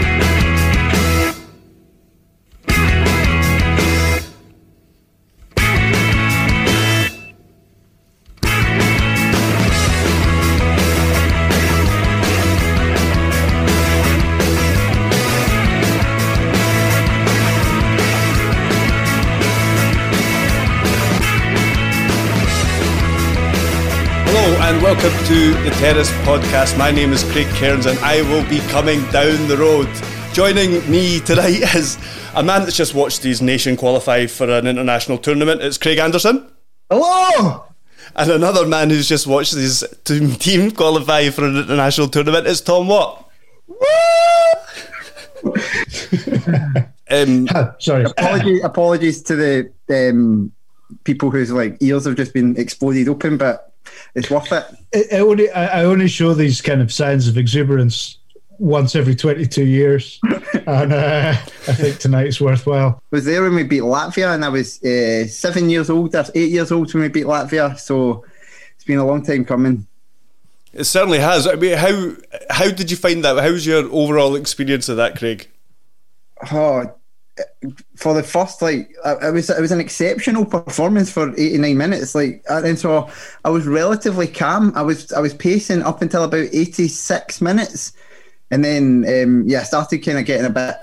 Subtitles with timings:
[0.00, 0.37] Hello
[25.00, 26.76] welcome to the Terrace Podcast.
[26.76, 29.88] My name is Craig Cairns and I will be coming down the road.
[30.34, 31.96] Joining me tonight is
[32.34, 35.62] a man that's just watched his nation qualify for an international tournament.
[35.62, 36.50] It's Craig Anderson.
[36.90, 37.64] Hello!
[38.16, 42.60] And another man who's just watched his t- team qualify for an international tournament is
[42.60, 43.30] Thom Watt.
[47.08, 47.46] um,
[47.78, 48.02] Sorry.
[48.02, 49.72] Apology, apologies to the
[50.10, 50.50] um,
[51.04, 53.67] people whose like ears have just been exploded open, but
[54.14, 54.64] it's worth it.
[54.94, 58.18] I, I only I I only show these kind of signs of exuberance
[58.58, 60.18] once every 22 years,
[60.66, 63.00] and uh, I think tonight's worthwhile.
[63.12, 66.24] I was there when we beat Latvia, and I was uh, seven years old, or
[66.34, 67.78] eight years old when we beat Latvia.
[67.78, 68.24] So
[68.74, 69.86] it's been a long time coming.
[70.72, 71.46] it certainly has.
[71.46, 72.12] I mean, how
[72.50, 73.38] how did you find that?
[73.38, 75.48] How was your overall experience of that, Craig?
[76.52, 76.92] Oh,
[77.96, 82.44] for the first like it was it was an exceptional performance for 89 minutes like
[82.48, 83.08] and so
[83.44, 84.72] I was relatively calm.
[84.74, 87.92] I was I was pacing up until about 86 minutes
[88.50, 90.76] and then um, yeah started kind of getting a bit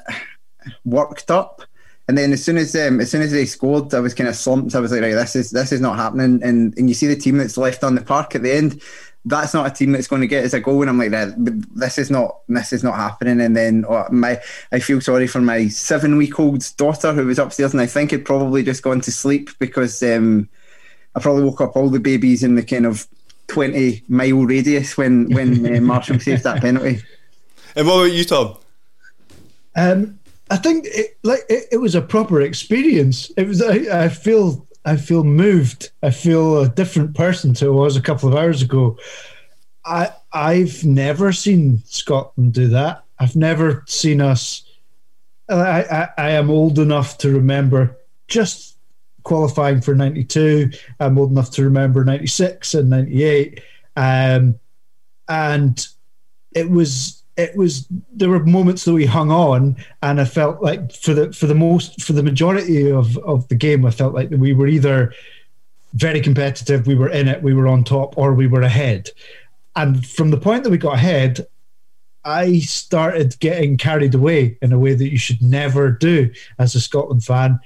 [0.86, 1.62] worked up.
[2.08, 4.36] And then as soon as um, as soon as they scored I was kind of
[4.36, 4.76] slumped.
[4.76, 6.42] I was like right this is this is not happening.
[6.44, 8.82] And and you see the team that's left on the park at the end
[9.26, 10.82] that's not a team that's going to get us a goal.
[10.82, 13.42] And I'm like, "Nah, this is not, this is not happening.
[13.42, 14.40] And then oh, my,
[14.72, 18.12] I feel sorry for my seven week old daughter who was upstairs, and I think
[18.12, 20.48] had probably just gone to sleep because um,
[21.16, 23.08] I probably woke up all the babies in the kind of
[23.48, 27.02] 20 mile radius when when uh, Marshall saved that penalty.
[27.76, 28.58] And what about you, Thom?
[29.76, 30.20] Um,
[30.50, 33.32] I think it, like it, it was a proper experience.
[33.38, 33.62] It was.
[33.62, 34.66] I, I feel.
[34.86, 35.90] I feel moved.
[36.04, 38.98] I feel a different person to I was a couple of hours ago.
[39.84, 43.04] I I've never seen Scotland do that.
[43.20, 44.64] I've never seen us.
[45.50, 47.98] I I, I am old enough to remember
[48.28, 48.78] just
[49.24, 50.72] qualifying for '92.
[51.00, 53.62] I'm old enough to remember '96 and '98.
[53.96, 54.60] Um,
[55.28, 55.88] and
[56.54, 60.94] it was it was there were moments that we hung on and I felt like
[60.94, 64.30] for the for the most for the majority of of the game I felt like
[64.32, 65.14] we were either
[65.94, 69.10] very competitive we were in it we were on top or we were ahead.
[69.76, 71.46] And from the point that we got ahead
[72.24, 76.82] I started getting carried away in a way that you should never do as a
[76.82, 77.60] Scotland fan.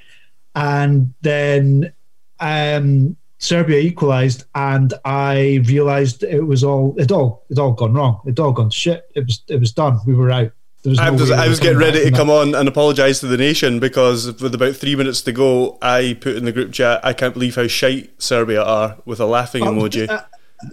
[0.56, 1.94] And then
[2.40, 8.20] um Serbia equalised, and I realised it was all it all it all gone wrong.
[8.26, 9.10] It all gone shit.
[9.16, 10.00] It was it was done.
[10.06, 10.52] We were out.
[10.84, 13.36] There was I was, I was getting ready to come on and apologise to the
[13.38, 17.12] nation because with about three minutes to go, I put in the group chat, I
[17.12, 20.10] can't believe how shite Serbia are with a laughing emoji.
[20.10, 20.22] uh,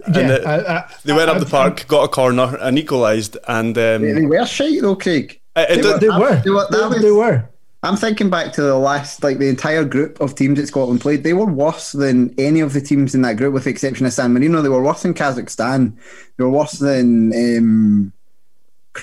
[0.05, 3.37] and yeah, it- I- I- they went up the park, got a corner, and equalised.
[3.49, 5.39] And um, They were shite though, Craig.
[5.57, 6.41] it, it They, did- they were.
[6.43, 7.49] They were- that They, was- they were.
[7.83, 11.23] I'm thinking back to the last, like the entire group of teams that Scotland played.
[11.23, 14.13] They were worse than any of the teams in that group, with the exception of
[14.13, 14.61] San Marino.
[14.61, 15.95] They were worse than Kazakhstan.
[16.37, 18.13] They were worse than um,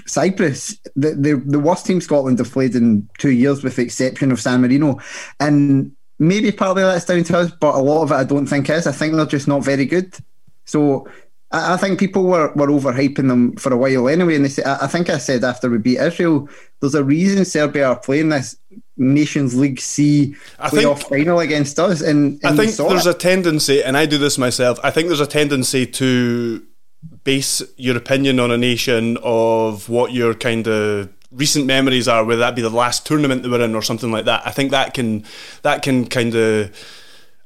[0.07, 0.77] Cyprus.
[0.97, 4.41] The, the the worst team Scotland have played in two years, with the exception of
[4.41, 4.99] San Marino.
[5.39, 8.69] And maybe partly that's down to us, but a lot of it I don't think
[8.71, 8.87] is.
[8.87, 10.17] I think they're just not very good.
[10.65, 11.09] So
[11.55, 14.37] I, I think people were, were overhyping them for a while anyway.
[14.37, 16.49] And they I, I think I said after we beat Israel,
[16.81, 18.57] there's a reason Serbia are playing this
[18.97, 22.01] Nations League C I playoff think- final against us.
[22.01, 23.17] And, and I think there's it.
[23.17, 24.79] a tendency, and I do this myself.
[24.83, 26.63] I think there's a tendency to
[27.25, 32.41] base your opinion on a nation of what your kind of recent memories are, whether
[32.41, 34.41] that be the last tournament they were in or something like that.
[34.47, 35.25] I think that can
[35.63, 36.71] that can kind of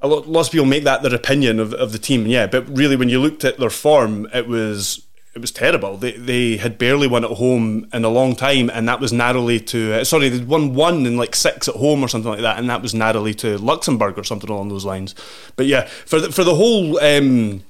[0.01, 2.27] a lot, lots of people make that their opinion of, of the team.
[2.27, 5.05] Yeah, but really, when you looked at their form, it was
[5.35, 5.97] it was terrible.
[5.97, 9.61] They they had barely won at home in a long time, and that was narrowly
[9.61, 12.59] to uh, sorry, they'd won one in like six at home or something like that,
[12.59, 15.15] and that was narrowly to Luxembourg or something along those lines.
[15.57, 16.99] But yeah, for the, for the whole.
[17.01, 17.65] Um,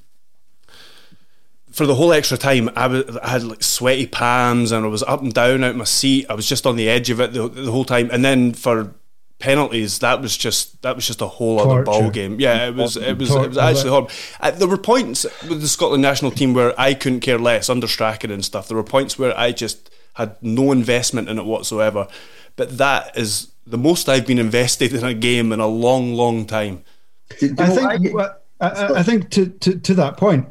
[1.71, 5.03] for the whole extra time, I, was, I had like sweaty palms and I was
[5.03, 6.25] up and down out of my seat.
[6.27, 8.09] I was just on the edge of it the, the whole time.
[8.11, 8.95] And then for
[9.39, 11.71] penalties, that was just that was just a whole Torture.
[11.71, 12.39] other ball game.
[12.39, 13.45] Yeah, it was it was Torture.
[13.45, 14.11] it was actually horrible.
[14.39, 17.87] Uh, there were points with the Scotland national team where I couldn't care less under
[17.87, 18.67] Strachan and stuff.
[18.67, 22.07] There were points where I just had no investment in it whatsoever.
[22.55, 26.45] But that is the most I've been invested in a game in a long, long
[26.45, 26.83] time.
[27.31, 28.15] I think.
[28.61, 30.47] I, I think to, to to that point,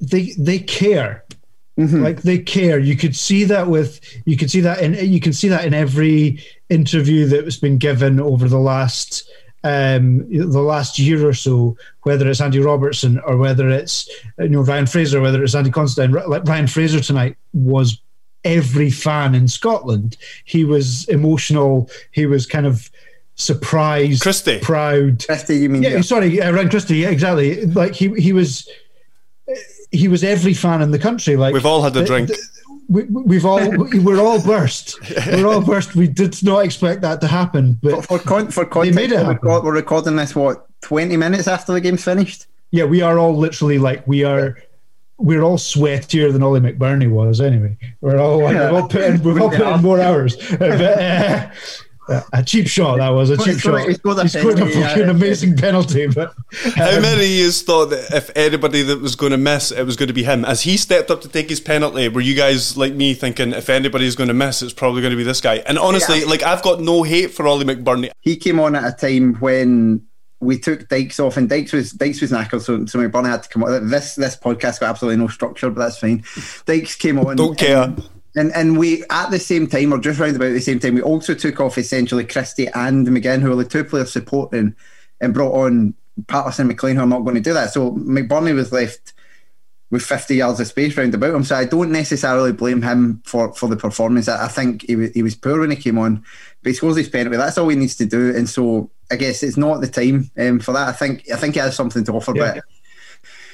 [0.00, 1.25] they they care.
[1.78, 2.02] Mm-hmm.
[2.02, 2.78] Like they care.
[2.78, 5.74] You could see that with you could see that in you can see that in
[5.74, 9.28] every interview that has been given over the last
[9.62, 14.08] um, the last year or so, whether it's Andy Robertson or whether it's
[14.38, 16.12] you know Ryan Fraser, whether it's Andy Considine.
[16.12, 18.00] Like Ryan Fraser tonight was
[18.44, 20.16] every fan in Scotland.
[20.44, 21.90] He was emotional.
[22.12, 22.90] He was kind of
[23.34, 24.60] surprised, Christie.
[24.60, 25.24] proud.
[25.26, 25.82] Christie, you mean?
[25.82, 26.00] Yeah, yeah.
[26.00, 26.98] sorry, uh, Ryan Christie.
[26.98, 27.66] Yeah, exactly.
[27.66, 28.68] Like he he was
[29.90, 31.36] he was every fan in the country.
[31.36, 32.30] Like we've all had a drink.
[32.88, 33.70] we, have all
[34.02, 34.98] we're all burst.
[35.26, 35.94] We're all burst.
[35.94, 39.62] We did not expect that to happen, but for for, for context, made it we're,
[39.62, 42.46] we're recording this what twenty minutes after the game's finished.
[42.70, 44.58] Yeah, we are all literally like we are.
[45.18, 47.40] We're all sweatier than Ollie McBurnie was.
[47.40, 50.36] Anyway, we're all like, we've all put in, we've all put in more hours.
[50.58, 51.50] But, uh,
[52.32, 53.86] a cheap shot that was a cheap shot.
[53.86, 55.10] He scored, he scored a fucking yeah.
[55.10, 56.06] amazing penalty.
[56.06, 56.30] But
[56.64, 59.84] um, how many of you thought that if anybody that was going to miss, it
[59.84, 60.44] was going to be him?
[60.44, 63.68] As he stepped up to take his penalty, were you guys like me thinking if
[63.68, 65.56] anybody's going to miss, it's probably going to be this guy?
[65.66, 66.26] And honestly, yeah.
[66.26, 68.10] like I've got no hate for Ollie McBurnie.
[68.20, 70.06] He came on at a time when
[70.40, 73.48] we took Dykes off, and Dykes was Dykes was knackered, so so McBurnie had to
[73.48, 73.88] come on.
[73.88, 76.24] This this podcast got absolutely no structure, but that's fine.
[76.66, 77.36] Dykes came on.
[77.36, 77.84] Don't care.
[77.84, 80.94] And, and and we at the same time, or just round about the same time,
[80.94, 84.74] we also took off essentially Christie and McGinn, who were the two players supporting,
[85.20, 85.94] and brought on
[86.28, 87.72] Paterson and McLean, who are not going to do that.
[87.72, 89.14] So McBurnie was left
[89.90, 91.44] with 50 yards of space round about him.
[91.44, 94.28] So I don't necessarily blame him for, for the performance.
[94.28, 96.24] I, I think he he was poor when he came on,
[96.62, 97.36] but he scores his penalty.
[97.36, 98.34] That's all he needs to do.
[98.34, 100.88] And so I guess it's not the time um, for that.
[100.88, 102.54] I think I think he has something to offer, yeah.
[102.54, 102.64] but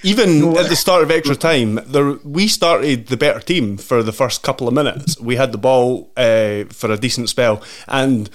[0.02, 4.12] even at the start of extra time, there, we started the better team for the
[4.12, 5.18] first couple of minutes.
[5.20, 8.28] We had the ball uh, for a decent spell, and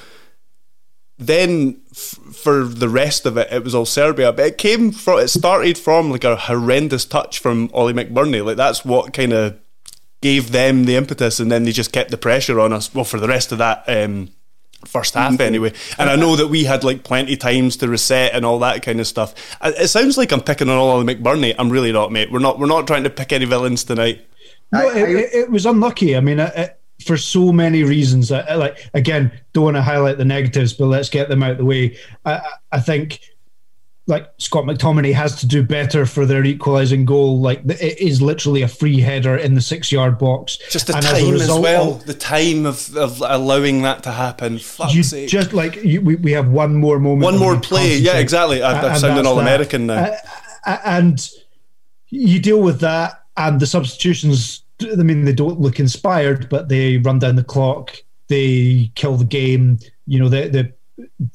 [1.18, 4.32] then f- for the rest of it, it was all Serbia.
[4.32, 8.46] But it came from it started from like a horrendous touch from Ollie McBurnie.
[8.46, 9.60] Like that's what kind of
[10.22, 12.94] gave them the impetus, and then they just kept the pressure on us.
[12.94, 13.84] Well, for the rest of that.
[13.88, 14.30] Um,
[14.86, 15.42] first half mm-hmm.
[15.54, 15.74] anyway.
[15.98, 19.00] And I know that we had like plenty times to reset and all that kind
[19.00, 19.34] of stuff.
[19.62, 21.56] It sounds like I'm picking on Ollie McBurnie.
[21.58, 22.32] I'm really not, mate.
[22.32, 22.60] We're not.
[22.60, 24.26] We're not trying to pick any villains tonight.
[24.72, 26.18] No, it, it, it was unlucky.
[26.18, 28.32] I mean, it, for so many reasons.
[28.32, 31.66] like again, don't want to highlight the negatives, but let's get them out of the
[31.66, 31.98] way.
[32.26, 32.42] I,
[32.72, 33.20] I think
[34.08, 37.42] like Scott McTominay has to do better for their equalising goal.
[37.42, 40.58] Like it is literally a free header in the six yard box.
[40.70, 41.96] Just the and time as, as, well.
[41.96, 44.60] The time of, of allowing that to happen.
[44.60, 45.30] Fuck's you sake.
[45.30, 47.24] Just like you, we, we have one more moment.
[47.24, 47.98] One more play.
[47.98, 48.64] Yeah, exactly.
[48.64, 50.16] I, am sounding all American now.
[50.66, 51.30] Uh, and
[52.08, 54.64] you deal with that, and the substitutions.
[54.82, 57.98] I mean, they don't look inspired, but they run down the clock.
[58.30, 59.80] They kill the game.
[60.06, 60.74] You know, the the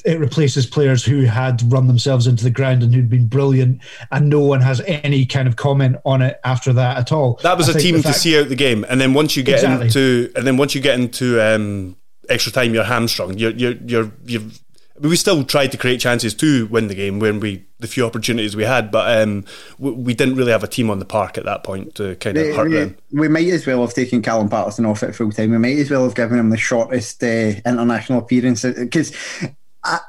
[0.05, 3.81] it replaces players who had run themselves into the ground and who'd been brilliant,
[4.11, 7.39] and no one has any kind of comment on it after that at all.
[7.43, 9.43] That was I a team fact, to see out the game, and then once you
[9.43, 9.87] get exactly.
[9.87, 11.97] into, and then once you get into um,
[12.29, 13.39] extra time, you're hamstrung.
[13.39, 14.59] You're you're you're you've.
[15.03, 18.55] We still tried to create chances to win the game when we the few opportunities
[18.55, 19.45] we had, but um,
[19.79, 22.39] we, we, didn't really have a team on the park at that point to kind
[22.39, 22.97] of hurt we, them.
[23.11, 25.51] We might as well have taken Callum Paterson off at full time.
[25.51, 29.13] We might as well have given him the shortest uh, international appearance because
[29.85, 30.01] I,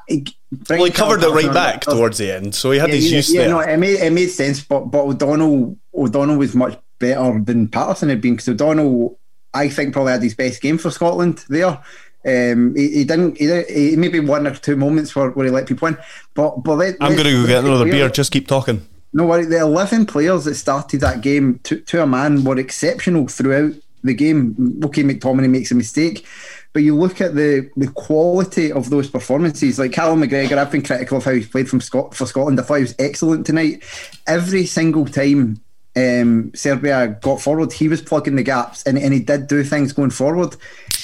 [0.68, 3.34] well, he covered it right back towards the end, so he had yeah, his use
[3.34, 3.50] yeah, there.
[3.50, 8.08] No, it made it made sense, but but O'Donnell O'Donnell was much better than Paterson
[8.08, 9.18] had been because O'Donnell,
[9.52, 11.82] I think, probably had his best game for Scotland there.
[12.26, 13.36] Um, he, he, didn't.
[13.36, 15.98] He, he maybe one or two moments where, where he let people in,
[16.32, 18.08] but but I'm going to go get another beer.
[18.08, 18.86] Just keep talking.
[19.12, 19.44] No worry.
[19.44, 24.14] The eleven players that started that game to, to a man were exceptional throughout the
[24.14, 24.80] game.
[24.84, 26.26] Okay, McTominay makes a mistake,
[26.72, 29.78] but you look at the the quality of those performances.
[29.78, 32.58] Like Callum McGregor, I've been critical of how he's played from Scot- for Scotland.
[32.58, 33.82] I thought he was excellent tonight.
[34.26, 35.60] Every single time
[35.96, 39.92] um, Serbia got forward, he was plugging the gaps and, and he did do things
[39.92, 40.56] going forward.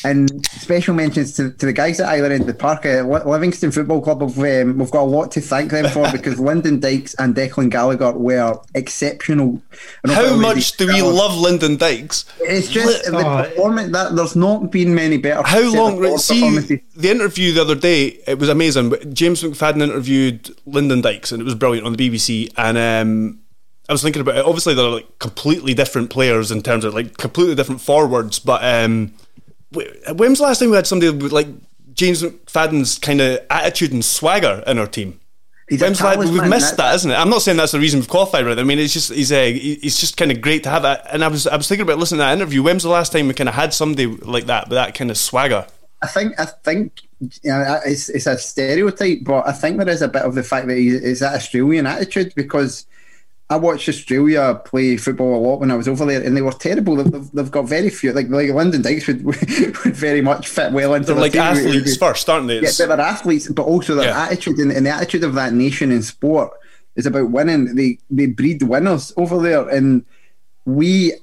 [0.05, 2.87] And special mentions to, to the guys at either end of the park.
[2.87, 6.41] Uh, Livingston Football Club, have, um, we've got a lot to thank them for because
[6.41, 9.61] Lyndon Dykes and Declan Gallagher were exceptional.
[10.07, 12.25] How much do we love Lyndon Dykes?
[12.41, 15.43] It's just the oh, performance that there's not been many better.
[15.47, 16.19] How long?
[16.19, 18.95] See, the interview the other day, it was amazing.
[19.13, 22.53] James McFadden interviewed Lyndon Dykes and it was brilliant on the BBC.
[22.57, 23.41] And um,
[23.89, 24.45] I was thinking about it.
[24.45, 28.39] Obviously, they're like completely different players in terms of like completely different forwards.
[28.39, 29.15] But um,
[29.73, 31.49] when was the last time we had somebody with like
[31.93, 35.21] James McFadden's kind of attitude and swagger in our team?
[35.69, 37.15] He's When's like, we've missed that, isn't it?
[37.15, 38.61] I'm not saying that's the reason we've qualified with it.
[38.61, 41.07] I mean, it's just he's uh, a, he's just kind of great to have that.
[41.13, 42.65] And I was I was thinking about listening to that interview.
[42.65, 45.17] When's the last time we kind of had somebody like that with that kind of
[45.17, 45.65] swagger?
[46.03, 50.03] I think I think you know, it's it's a stereotype, but I think there is
[50.03, 52.87] a bit of the fact that he's, that Australian attitude because
[53.51, 56.53] I watched Australia play football a lot when I was over there, and they were
[56.53, 56.95] terrible.
[56.95, 60.95] They've, they've got very few, like like Lyndon Dykes would, would very much fit well
[60.95, 61.13] into.
[61.13, 61.43] They're like team.
[61.43, 62.61] athletes first, aren't they?
[62.61, 64.23] Yeah, they're athletes, but also their yeah.
[64.23, 66.53] attitude and, and, the attitude of that nation in sport
[66.95, 67.75] is about winning.
[67.75, 70.05] They they breed winners over there, and
[70.65, 71.15] we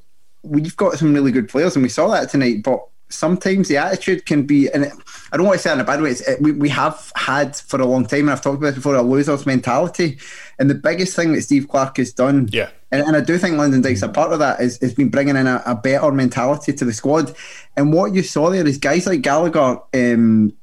[0.43, 2.61] we've got some really good players, and we saw that tonight.
[2.61, 4.91] But sometimes the attitude can be, and
[5.31, 6.11] I don't want to say it in a bad way.
[6.11, 8.95] It, we, we have had for a long time, and I've talked about it before,
[8.95, 10.17] a loser's mentality.
[10.59, 13.57] And the biggest thing that Steve Clarke has done, yeah, and, and I do think
[13.57, 16.73] Lyndon Dykes a part of that is has been bringing in a, a, better mentality
[16.73, 17.35] to the squad.
[17.75, 20.53] And what you saw there is guys like Gallagher, um,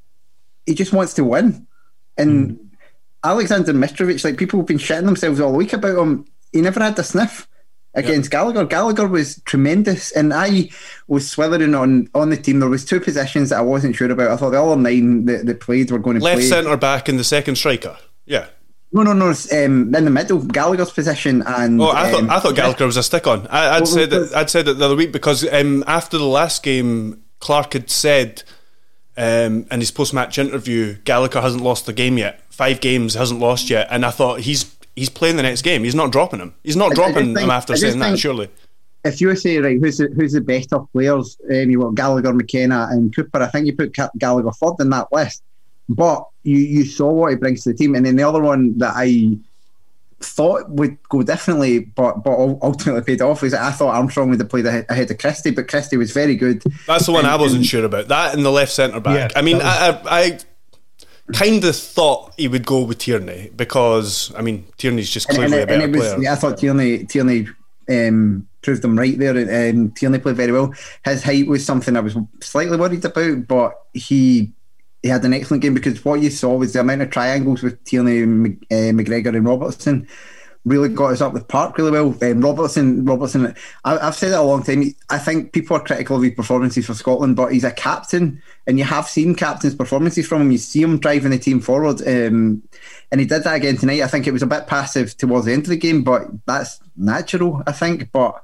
[0.66, 1.66] he just wants to win,
[2.16, 2.50] and.
[2.50, 2.60] Mm.
[3.24, 6.26] Alexander Mitrovic, like people have been shitting themselves all week about him.
[6.52, 7.48] He never had the sniff
[7.94, 8.30] against.
[8.30, 8.64] Gallagher.
[8.64, 10.68] Gallagher was tremendous, and I
[11.06, 12.60] was swithering on on the team.
[12.60, 14.30] There was two positions that I wasn't sure about.
[14.30, 16.48] I thought the other nine that, that played were going to left play.
[16.48, 17.96] centre back and the second striker.
[18.26, 18.46] Yeah.
[18.94, 19.26] No, no, no.
[19.26, 22.96] Um, in the middle, Gallagher's position, and oh, I thought um, I thought Gallagher was
[22.96, 23.44] a stick on.
[23.48, 26.62] I, would said that I'd said that the other week because um, after the last
[26.62, 28.44] game, Clarke had said
[29.16, 32.40] um, in his post match interview, Gallagher hasn't lost the game yet.
[32.50, 35.82] Five games hasn't lost yet, and I thought he's he's playing the next game.
[35.82, 36.54] He's not dropping him.
[36.62, 38.16] He's not dropping think, him after saying that.
[38.16, 38.48] Surely.
[39.04, 41.36] If you say right, who's the, who's the better players?
[41.50, 43.42] Um, you got Gallagher, McKenna, and Cooper.
[43.42, 45.42] I think you put Gallagher third in that list.
[45.88, 48.78] But you you saw what he brings to the team, and then the other one
[48.78, 49.36] that I
[50.24, 54.48] thought would go differently, but but ultimately paid off is I thought Armstrong would have
[54.48, 56.62] played ahead of Christie, but Christie was very good.
[56.86, 58.08] That's the one and, I wasn't and, sure about.
[58.08, 59.32] That in the left centre back.
[59.32, 60.38] Yeah, I mean, was, I, I
[61.32, 65.70] kind of thought he would go with Tierney because I mean Tierney's just clearly and,
[65.70, 66.22] and, a better was, player.
[66.22, 67.48] Yeah, I thought Tierney Tierney
[67.88, 70.72] um, proved him right there, and um, Tierney played very well.
[71.04, 74.52] His height was something I was slightly worried about, but he
[75.04, 77.84] he had an excellent game because what you saw was the amount of triangles with
[77.84, 80.08] Tierney, uh, McGregor, and Robertson
[80.64, 82.16] really got us up with Park really well.
[82.22, 84.94] Um, Robertson, Robertson, I, have said it a long time.
[85.10, 88.78] I think people are critical of his performances for Scotland, but he's a captain, and
[88.78, 90.50] you have seen captain's performances from him.
[90.50, 92.62] You see him driving the team forward, um,
[93.12, 94.00] and he did that again tonight.
[94.00, 96.80] I think it was a bit passive towards the end of the game, but that's
[96.96, 98.10] natural, I think.
[98.10, 98.42] But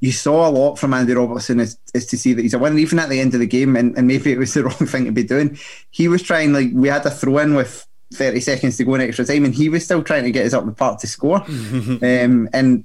[0.00, 2.78] you saw a lot from Andy Robertson is, is to see that he's a winner,
[2.78, 5.04] even at the end of the game, and, and maybe it was the wrong thing
[5.04, 5.58] to be doing.
[5.90, 9.02] He was trying, like, we had a throw in with 30 seconds to go in
[9.02, 11.42] extra time, and he was still trying to get us up the park to score.
[11.46, 12.84] um, and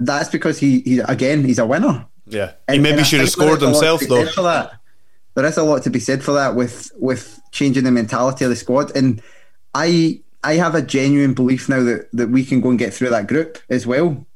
[0.00, 2.06] that's because he, he, again, he's a winner.
[2.26, 4.26] Yeah, and, he maybe should have scored himself though.
[4.26, 4.72] For that.
[5.34, 8.50] There is a lot to be said for that with with changing the mentality of
[8.50, 9.22] the squad, and
[9.74, 13.10] I I have a genuine belief now that, that we can go and get through
[13.10, 14.26] that group as well.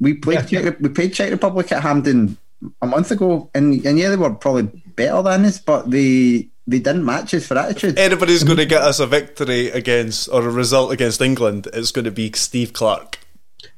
[0.00, 0.62] We played yeah.
[0.62, 2.36] Czech, we played Czech Republic at Hampden
[2.82, 4.62] a month ago, and and yeah, they were probably
[4.96, 7.98] better than us, but they they didn't match us for attitude.
[7.98, 11.90] If Anybody's going to get us a victory against or a result against England, it's
[11.90, 13.18] going to be Steve Clarke.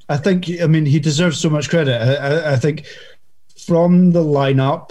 [0.09, 0.51] I think.
[0.61, 2.01] I mean, he deserves so much credit.
[2.01, 2.87] I, I think
[3.67, 4.91] from the lineup.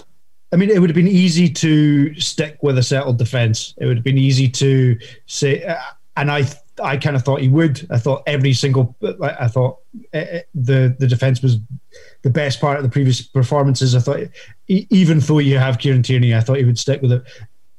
[0.52, 3.72] I mean, it would have been easy to stick with a settled defence.
[3.78, 5.76] It would have been easy to say, uh,
[6.18, 6.46] and I,
[6.82, 7.86] I kind of thought he would.
[7.90, 9.78] I thought every single, I thought
[10.12, 11.58] uh, the the defence was
[12.22, 13.94] the best part of the previous performances.
[13.94, 14.20] I thought,
[14.68, 17.24] even though you have Kieran Tierney, I thought he would stick with it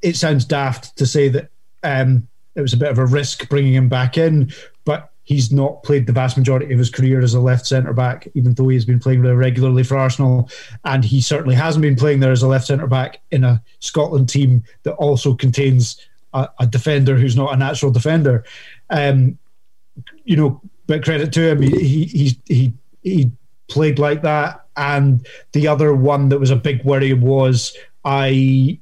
[0.03, 1.49] it sounds daft to say that
[1.81, 4.51] um, it was a bit of a risk bringing him back in,
[4.85, 8.27] but he's not played the vast majority of his career as a left centre back,
[8.35, 10.49] even though he's been playing there regularly for Arsenal.
[10.83, 14.27] And he certainly hasn't been playing there as a left centre back in a Scotland
[14.27, 18.43] team that also contains a, a defender who's not a natural defender.
[18.89, 19.37] Um,
[20.23, 23.31] you know, but credit to him, he he he he
[23.67, 24.65] played like that.
[24.75, 28.79] And the other one that was a big worry was I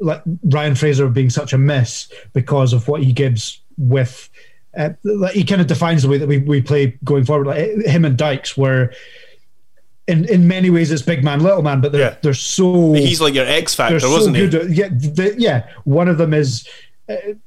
[0.00, 4.28] like Ryan Fraser being such a miss because of what he gives with.
[4.76, 7.46] Uh, like he kind of defines the way that we, we play going forward.
[7.46, 8.92] Like him and Dykes were.
[10.06, 12.16] In, in many ways, it's big man, little man, but they're, yeah.
[12.22, 12.94] they're so.
[12.94, 14.44] He's like your X factor, wasn't he?
[14.44, 15.68] Yeah, the, yeah.
[15.84, 16.66] One of them is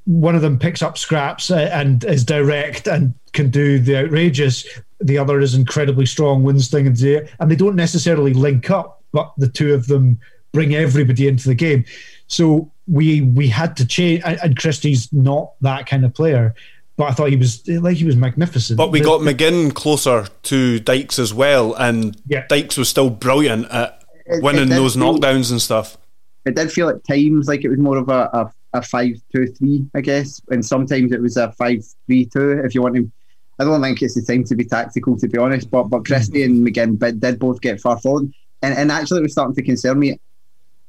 [0.06, 4.68] one of them picks up scraps uh, and is direct and can do the outrageous.
[5.00, 9.48] The other is incredibly strong, wins things, and they don't necessarily link up, but the
[9.48, 10.20] two of them
[10.52, 11.86] bring everybody into the game.
[12.28, 16.56] So we we had to change, and, Christie's not that kind of player,
[16.98, 18.78] but I thought he was like he was magnificent.
[18.78, 22.46] But we the, got McGinn closer to Dykes as well, and yeah.
[22.48, 25.98] Dykes was still brilliant at it, winning it those feel, knockdowns and stuff.
[26.46, 29.48] It did feel at times like it was more of a, a, a five two
[29.48, 32.62] three, I guess, and sometimes it was a five three two.
[32.64, 33.12] If you want to,
[33.60, 35.70] I don't think it's the time to be tactical, to be honest.
[35.70, 39.34] But but Christie and McGinn did both get far forward, and and actually it was
[39.34, 40.20] starting to concern me.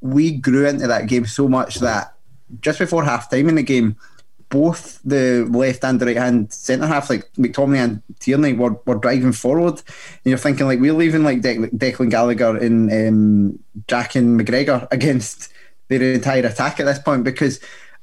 [0.01, 2.15] We grew into that game so much that
[2.61, 3.97] just before half time in the game
[4.53, 8.97] both the left and the right hand centre half, like McTominay and Tierney, were, were
[8.97, 9.79] driving forward.
[9.79, 13.59] And you're thinking, like, we're leaving like De- Declan Gallagher and um,
[13.89, 15.52] Jack and McGregor against
[15.99, 17.61] their entire attack at this point because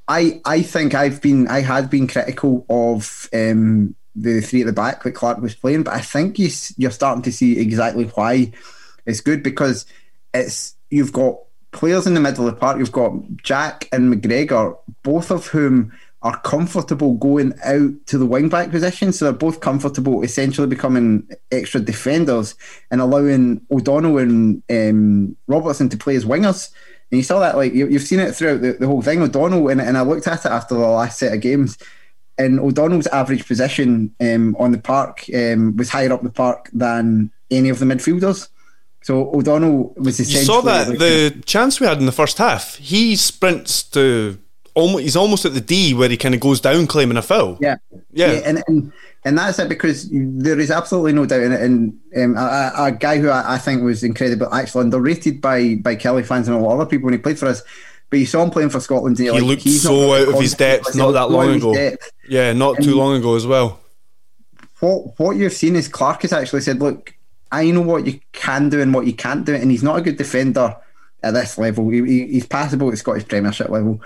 [0.07, 4.73] I I think I've been I had been critical of um, the three at the
[4.73, 8.51] back that Clarke was playing, but I think you, you're starting to see exactly why
[9.05, 9.85] it's good because
[10.33, 11.37] it's you've got
[11.71, 12.79] players in the middle of the park.
[12.79, 15.91] You've got Jack and McGregor, both of whom
[16.21, 19.13] are comfortable going out to the wing back position.
[19.13, 22.55] So they're both comfortable essentially becoming extra defenders
[22.91, 26.71] and allowing O'Donnell and um, Robertson to play as wingers.
[27.11, 29.21] And you saw that, like, you, have seen it throughout the, the whole thing.
[29.21, 31.77] O'Donnell, and, and I looked at it after the last set of games,
[32.37, 37.31] and O'Donnell's average position um, on the park um, was higher up the park than
[37.51, 38.47] any of the midfielders.
[39.01, 40.39] So O'Donnell was essentially.
[40.39, 42.75] You saw that like the a, chance we had in the first half.
[42.75, 44.37] He sprints to
[44.73, 47.57] almost he's almost at the D where he kind of goes down claiming a foul.
[47.61, 47.77] Yeah,
[48.11, 48.93] yeah, yeah and, and
[49.25, 51.61] and that's it because there is absolutely no doubt in it.
[51.61, 55.95] And um, a, a, guy who I, I, think was incredible, actually underrated by by
[55.95, 57.61] Killie fans and a lot of other people when he played for us.
[58.09, 59.19] But you saw him playing for Scotland.
[59.19, 61.95] And he like, looked so out of his depth not that long ago.
[62.27, 63.79] Yeah, not and too long ago as well.
[64.79, 67.13] What what you've seen is Clarke has actually said, "Look,
[67.51, 70.01] I know what you can do and what you can't do," and he's not a
[70.01, 70.75] good defender
[71.21, 71.89] at this level.
[71.89, 74.01] He, he, he's passable at Scottish Premiership level,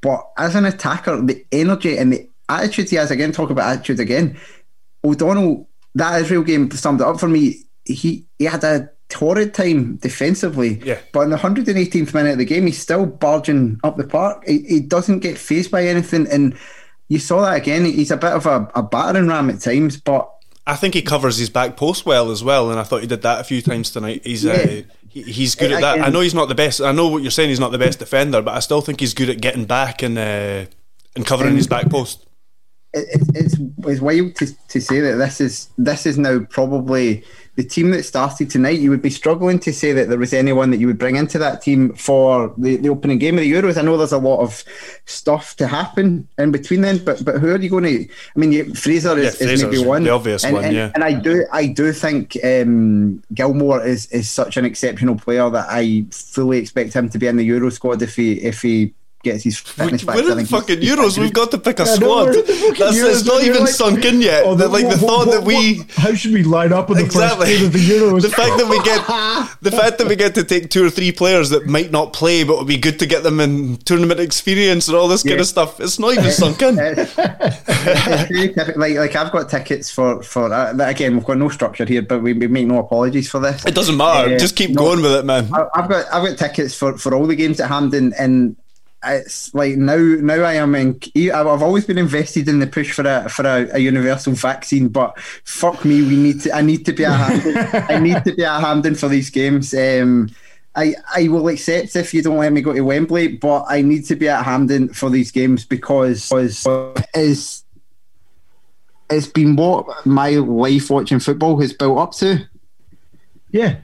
[0.00, 4.00] but as an attacker, the energy and the attitude he has, again, talk about attitude
[4.00, 4.38] again.
[5.04, 7.56] O'Donnell, that Israel game summed it up for me.
[7.84, 10.98] He he had a torrid time defensively, yeah.
[11.12, 14.44] but in the 118th minute of the game, he's still barging up the park.
[14.46, 16.26] He, he doesn't get phased by anything.
[16.30, 16.56] And
[17.08, 17.84] you saw that again.
[17.84, 20.30] He's a bit of a, a battering ram at times, but
[20.66, 23.22] I think he covers his back post well as well, and I thought he did
[23.22, 24.22] that a few times tonight.
[24.24, 24.52] He's yeah.
[24.52, 24.66] uh,
[25.08, 26.00] he, he's good at that.
[26.00, 26.80] I know he's not the best.
[26.80, 27.50] I know what you're saying.
[27.50, 30.18] He's not the best defender, but I still think he's good at getting back and
[30.18, 30.64] uh,
[31.14, 32.26] and covering his back post.
[32.94, 37.24] It, it's it's wild to, to say that this is this is now probably
[37.56, 40.70] the team that started tonight, you would be struggling to say that there was anyone
[40.70, 43.78] that you would bring into that team for the, the opening game of the Euros.
[43.78, 44.64] I know there's a lot of
[45.04, 48.08] stuff to happen in between then, but but who are you going to?
[48.08, 50.90] I mean, Fraser is, yeah, is maybe one, the obvious and, one, and, yeah.
[50.94, 55.66] And I do I do think um, Gilmour is is such an exceptional player that
[55.68, 59.42] I fully expect him to be in the Euro squad if he if he gets
[59.42, 60.16] his fitness back.
[60.16, 61.18] We're in the fucking Euros.
[61.18, 62.34] We've got to pick a squad.
[62.34, 64.44] That's it's not even like, sunk in yet.
[64.44, 65.78] Oh, the, like the thought what, that we.
[65.78, 67.46] What, how should we line up in the exactly.
[67.46, 68.22] first game of the Euros?
[68.22, 69.06] the fact that we get
[69.62, 72.44] the fact that we get to take two or three players that might not play,
[72.44, 75.30] but would be good to get them in tournament experience and all this yeah.
[75.30, 75.80] kind of stuff.
[75.80, 76.76] It's not even sunk in.
[78.76, 81.14] like like I've got tickets for for uh, again.
[81.14, 83.64] We've got no structure here, but we, we make no apologies for this.
[83.64, 84.34] It doesn't matter.
[84.34, 85.48] Uh, Just keep no, going with it, man.
[85.52, 88.56] I, I've got I've got tickets for for all the games at Hampden and
[89.06, 93.06] it's like now now I am in I've always been invested in the push for
[93.06, 96.92] a for a, a universal vaccine but fuck me we need to I need to
[96.92, 97.56] be a Hampden
[97.88, 99.74] I need to be a Hampden for these games.
[99.74, 100.30] Um,
[100.74, 104.04] I I will accept if you don't let me go to Wembley but I need
[104.06, 106.32] to be at Hampden for these games because
[107.14, 107.64] is
[109.10, 112.48] it's been what my life watching football has built up to.
[113.50, 113.76] Yeah.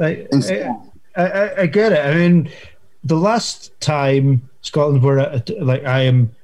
[0.00, 2.04] I, I, I, I get it.
[2.04, 2.50] I mean
[3.04, 6.34] the last time Scotland were at, like I am,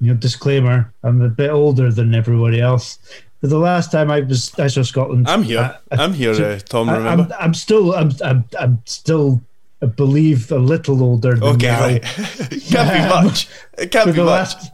[0.00, 2.98] you know, disclaimer, I'm a bit older than everybody else.
[3.40, 5.28] But the last time I was, I saw Scotland.
[5.28, 5.78] I'm here.
[5.92, 6.90] I, am here, uh, Thom.
[6.90, 7.34] Remember?
[7.34, 9.40] I'm, I'm still, I'm, I'm, I'm still,
[9.80, 11.34] I believe, a little older.
[11.34, 11.80] Than okay, now.
[11.80, 12.02] right.
[12.68, 13.48] can't be much.
[13.76, 14.26] It can't be much.
[14.26, 14.70] Last,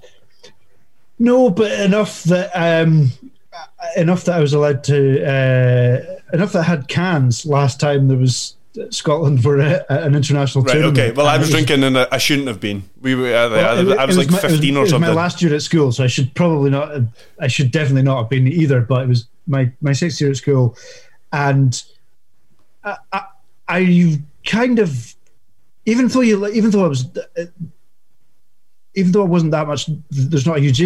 [1.19, 3.13] no, but enough that um,
[3.97, 8.17] enough that I was allowed to uh, enough that I had cans last time there
[8.17, 8.57] was
[8.91, 10.99] Scotland were at an international right, tournament.
[10.99, 12.83] Okay, well, I was, was drinking and I shouldn't have been.
[13.01, 15.07] We were, uh, well, I, was, I was like my, fifteen was, or something.
[15.07, 17.03] It was my last year at school, so I should probably not.
[17.41, 18.81] I should definitely not have been either.
[18.81, 20.77] But it was my my sixth year at school,
[21.33, 21.83] and
[22.83, 23.25] I, I,
[23.69, 25.15] I kind of,
[25.87, 27.07] even though you, even though I was.
[28.97, 30.79] Even though it wasn't that much, there's not a huge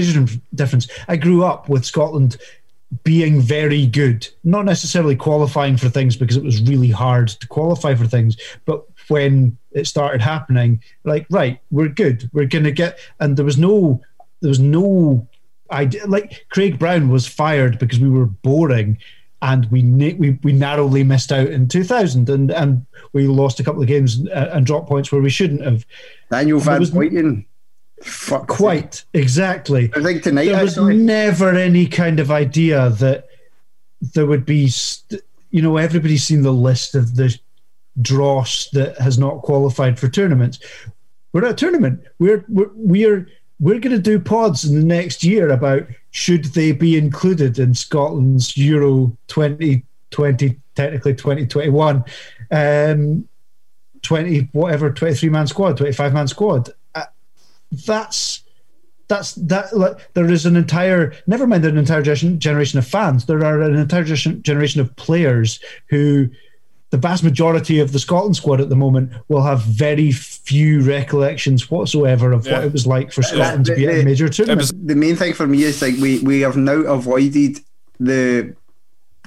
[0.55, 0.89] difference.
[1.09, 2.39] I grew up with Scotland
[3.05, 7.95] being very good, not necessarily qualifying for things because it was really hard to qualify
[7.95, 13.37] for things, but when it started happening, like right, we're good, we're gonna get, and
[13.37, 14.01] there was no,
[14.41, 15.27] there was no
[15.71, 18.99] I like Craig Brown was fired because we were boring,
[19.43, 19.83] and we
[20.15, 24.17] we we narrowly missed out in 2000, and and we lost a couple of games
[24.17, 25.85] and, and dropped points where we shouldn't have.
[26.31, 27.45] Daniel Van Buyten.
[28.03, 29.91] Fuck quite exactly.
[29.95, 30.97] I think tonight there was actually.
[30.97, 33.29] never any kind of idea that
[34.01, 37.37] there would be, st- you know, everybody's seen the list of the
[38.01, 40.61] dross that has not qualified for tournaments.
[41.33, 42.03] We're at a tournament.
[42.19, 43.29] We're we're we're
[43.61, 47.75] we're going to do pods in the next year about should they be included in
[47.75, 52.05] Scotland's Euro 2020, technically 2021,
[52.53, 53.29] um,
[54.03, 56.71] 20, whatever, 23 man squad, 25 man squad.
[57.73, 58.43] Uh, that's
[59.09, 63.45] that's that like, there is an entire never mind an entire generation of fans there
[63.45, 66.29] are an entire generation of players who
[66.91, 71.71] the vast majority of the Scotland squad at the moment will have very few recollections
[71.71, 72.55] whatsoever of yeah.
[72.55, 74.61] what it was like for Scotland the, to be the, at a major tournament.
[74.61, 77.61] Was, the main thing for me is like we we have now avoided
[78.01, 78.55] the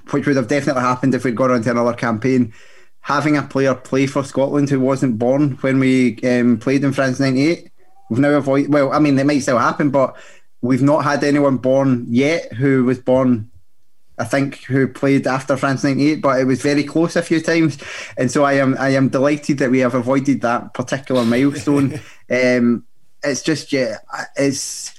[0.10, 2.54] which would have definitely happened if we'd gone on to another campaign.
[3.02, 7.20] Having a player play for Scotland who wasn't born when we um, played in France
[7.20, 7.71] '98,
[8.12, 8.74] we've now avoided.
[8.74, 10.18] Well, I mean, it might still happen, but
[10.62, 13.50] we've not had anyone born yet who was born
[14.20, 17.80] I think, who played after France '98, but it was very close a few times,
[18.18, 21.94] and so I am I am delighted that we have avoided that particular milestone.
[22.30, 22.86] um,
[23.24, 23.98] it's just yeah,
[24.36, 24.94] it's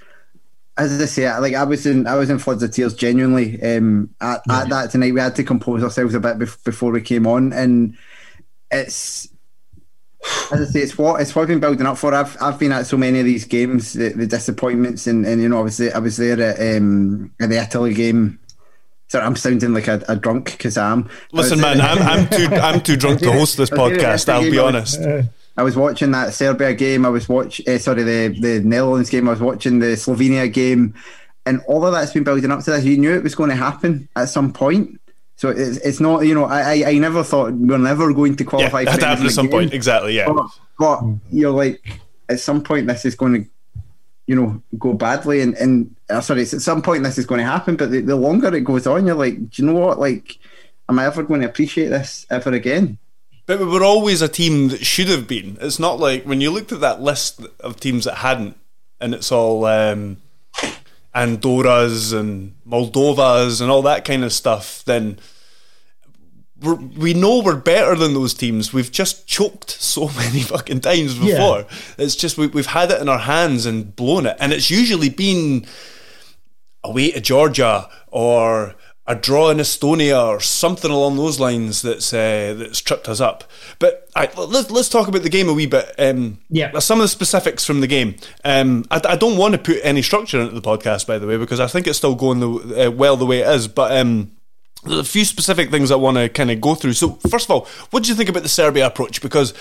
[0.76, 3.62] as I say, like I was in I was in floods of tears genuinely.
[3.62, 4.62] Um, at, yeah.
[4.62, 7.52] at that tonight, we had to compose ourselves a bit bef- before we came on,
[7.52, 7.96] and
[8.72, 9.28] it's
[10.52, 12.14] as I say, it's what it's what I've been building up for.
[12.14, 15.48] I've I've been at so many of these games, the, the disappointments, and, and you
[15.48, 18.38] know, obviously I was there at um, at the Italy game
[19.12, 21.06] Sorry, I'm sounding like a, a drunk because I'm.
[21.32, 24.26] Listen, man, I'm, I'm too I'm too drunk to host this podcast.
[24.30, 24.98] I'll be honest.
[25.54, 27.04] I was watching that Serbia game.
[27.04, 27.60] I was watch.
[27.68, 29.28] Uh, sorry, the the Netherlands game.
[29.28, 30.94] I was watching the Slovenia game,
[31.44, 32.86] and all of that's been building up to this.
[32.86, 34.98] You knew it was going to happen at some point.
[35.42, 38.44] So it's, it's not, you know, I, I never thought we are never going to
[38.44, 38.82] qualify.
[38.82, 39.50] Yeah, for happen at some game.
[39.50, 40.14] point, exactly.
[40.14, 40.46] Yeah, but,
[40.78, 41.02] but
[41.32, 43.50] you're like, at some point, this is going to
[44.28, 45.40] you know, go badly.
[45.40, 48.14] And, and uh, sorry, at some point this is going to happen, but the, the
[48.14, 49.98] longer it goes on, you're like, do you know what?
[49.98, 50.38] Like,
[50.88, 52.98] am I ever going to appreciate this ever again?
[53.46, 55.58] But we were always a team that should have been.
[55.60, 58.56] It's not like when you looked at that list of teams that hadn't,
[59.00, 60.18] and it's all um,
[61.14, 65.18] Andorras and Moldovas and all that kind of stuff, then
[66.62, 68.72] we're, we know we're better than those teams.
[68.72, 71.60] We've just choked so many fucking times before.
[71.60, 71.64] Yeah.
[71.98, 75.10] It's just we, we've had it in our hands and blown it, and it's usually
[75.10, 75.66] been
[76.84, 78.74] away to Georgia or
[79.12, 83.44] a draw in Estonia or something along those lines that's uh, that's tripped us up.
[83.78, 85.94] But right, let's let's talk about the game a wee bit.
[85.98, 88.16] Um, yeah, some of the specifics from the game.
[88.44, 91.36] Um, I, I, don't want to put any structure into the podcast, by the way,
[91.36, 93.68] because I think it's still going the, uh, well the way it is.
[93.68, 94.32] But um,
[94.84, 96.94] there's a few specific things I want to kind of go through.
[96.94, 99.20] So, first of all, what do you think about the Serbia approach?
[99.20, 99.52] Because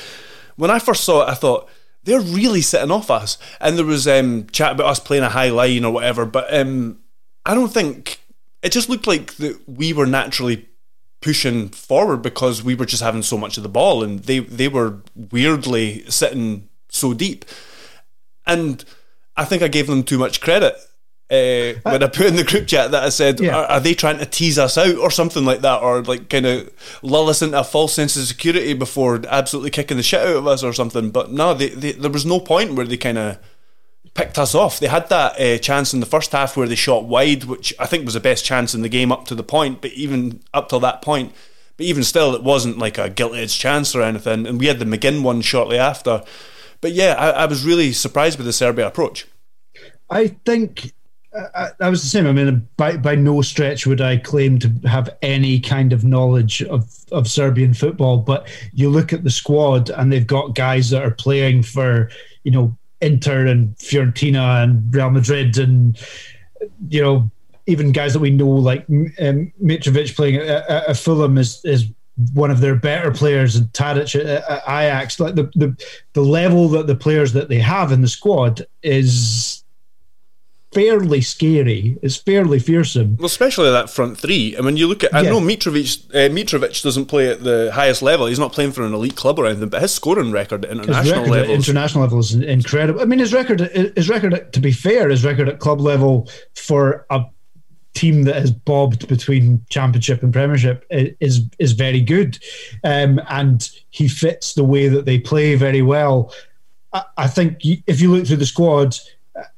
[0.56, 1.70] when I first saw it, I thought
[2.06, 5.50] they're really sitting off us, and there was um, chat about us playing a high
[5.50, 6.26] line or whatever.
[6.26, 7.00] But um,
[7.46, 8.22] I don't think
[8.62, 10.68] it just looked like that we were naturally
[11.22, 14.68] pushing forward because we were just having so much of the ball, and they they
[14.68, 17.46] were weirdly sitting so deep.
[18.46, 18.84] And
[19.38, 20.76] I think I gave them too much credit
[21.32, 23.56] uh, when I put in the group chat that I said, yeah.
[23.56, 26.46] are, are, they trying to tease us out or something like that, or like kind
[26.46, 30.36] of lull us into a false sense of security before absolutely kicking the shit out
[30.36, 31.10] of us or something?
[31.10, 33.40] But no, they, they, there was no point where they kind of
[34.14, 34.80] picked us off.
[34.80, 37.86] They had that uh, chance in the first half where they shot wide, which I
[37.86, 40.70] think was the best chance in the game up to the point, but even up
[40.70, 41.34] till that point.
[41.78, 44.46] But even still, it wasn't like a guilty edge chance or anything.
[44.46, 46.24] And we had the McGinn one shortly after.
[46.82, 49.28] But yeah, I, I was really surprised with the Serbia approach.
[50.10, 50.92] I think
[51.34, 52.28] I, I, was the same.
[52.28, 56.62] I mean, by by no stretch would I claim to have any kind of knowledge
[56.64, 58.18] of of Serbian football.
[58.18, 62.10] But you look at the squad, and they've got guys that are playing for
[62.44, 66.00] you know Inter and Fiorentina and Real Madrid, and
[66.90, 67.30] you know
[67.68, 71.88] even guys that we know like um, Mitrovic playing at, at Fulham is is
[72.34, 75.20] one of their better players and Tadic at, at Ajax.
[75.20, 75.76] Like the, the
[76.14, 79.61] the level that the players that they have in the squad is
[80.72, 81.98] fairly scary.
[82.02, 83.18] It's fairly fearsome.
[83.18, 84.56] Well, especially that front three.
[84.58, 85.14] I mean, you look at.
[85.14, 85.30] I yeah.
[85.30, 86.10] know Mitrovic.
[86.10, 88.28] Uh, Mitrovic doesn't play at the highest level.
[88.28, 89.70] He's not playing for an elite club or anything.
[89.70, 93.02] But his scoring record at international level, international level, is incredible.
[93.02, 94.54] I mean, his record, his record.
[94.54, 97.26] To be fair, his record at club level for a
[97.94, 102.40] team that has bobbed between championship and premiership is is very good,
[102.84, 106.34] um, and he fits the way that they play very well.
[106.94, 108.98] I, I think if you look through the squad.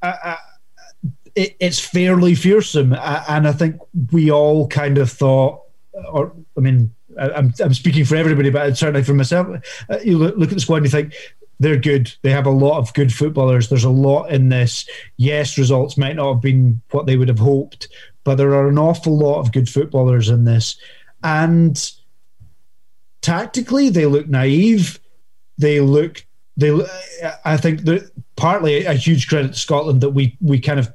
[0.04, 0.38] I, I,
[1.36, 3.80] it, it's fairly fearsome, and I think
[4.12, 5.62] we all kind of thought,
[6.12, 9.48] or I mean, I'm I'm speaking for everybody, but certainly for myself.
[9.90, 11.14] Uh, you look, at the squad and you think
[11.60, 12.14] they're good.
[12.22, 13.70] They have a lot of good footballers.
[13.70, 14.88] There's a lot in this.
[15.18, 17.88] Yes, results might not have been what they would have hoped,
[18.24, 20.78] but there are an awful lot of good footballers in this.
[21.24, 21.92] And
[23.22, 25.00] tactically, they look naive.
[25.58, 26.26] They look.
[26.58, 26.72] They.
[27.46, 30.94] I think that partly a huge credit to Scotland that we we kind of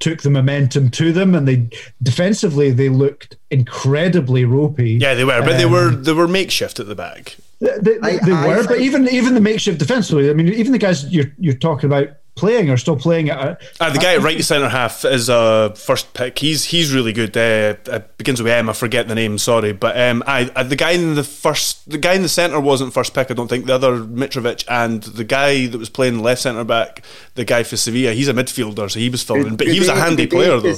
[0.00, 1.68] took the momentum to them, and they
[2.02, 4.92] defensively they looked incredibly ropey.
[4.92, 7.36] Yeah, they were, but um, they were they were makeshift at the back.
[7.60, 10.30] They, they, I, they I, were, I, but even even the makeshift defensively.
[10.30, 13.60] I mean, even the guys you're you're talking about playing or still playing at.
[13.80, 16.38] Uh, the guy at right centre half is a uh, first pick.
[16.38, 17.36] He's he's really good.
[17.36, 18.68] Uh, it begins with M.
[18.68, 19.38] I forget the name.
[19.38, 22.60] Sorry, but um, I, I the guy in the first the guy in the centre
[22.60, 23.30] wasn't first pick.
[23.30, 27.02] I don't think the other Mitrovic and the guy that was playing left centre back,
[27.34, 28.12] the guy for Sevilla.
[28.12, 29.56] He's a midfielder, so he was filling.
[29.56, 30.74] But he was a handy player though.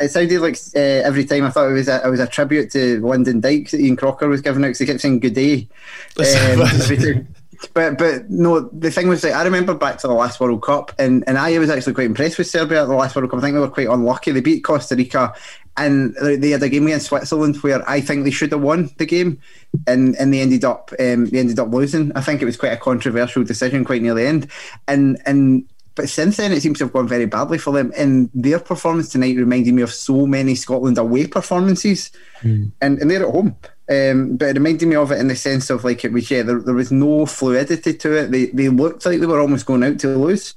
[0.00, 2.70] It sounded like uh, every time I thought it was a, it was a tribute
[2.70, 5.68] to Lyndon Dykes that Ian Crocker was giving out because he kept saying "good day."
[6.18, 7.26] Um,
[7.74, 10.92] but but no, the thing was that I remember back to the last World Cup,
[10.98, 13.38] and, and I was actually quite impressed with Serbia at the last World Cup.
[13.38, 14.30] I think they were quite unlucky.
[14.30, 15.34] They beat Costa Rica,
[15.76, 19.06] and they had a game against Switzerland where I think they should have won the
[19.06, 19.40] game,
[19.86, 22.12] and and they ended up um, they ended up losing.
[22.14, 24.48] I think it was quite a controversial decision quite near the end,
[24.86, 25.64] and and.
[25.94, 27.92] But since then, it seems to have gone very badly for them.
[27.96, 32.70] And their performance tonight reminded me of so many Scotland away performances, mm.
[32.80, 33.56] and, and they're at home.
[33.90, 36.42] Um, but it reminded me of it in the sense of like it was yeah
[36.42, 38.30] there, there was no fluidity to it.
[38.30, 40.54] They they looked like they were almost going out to lose,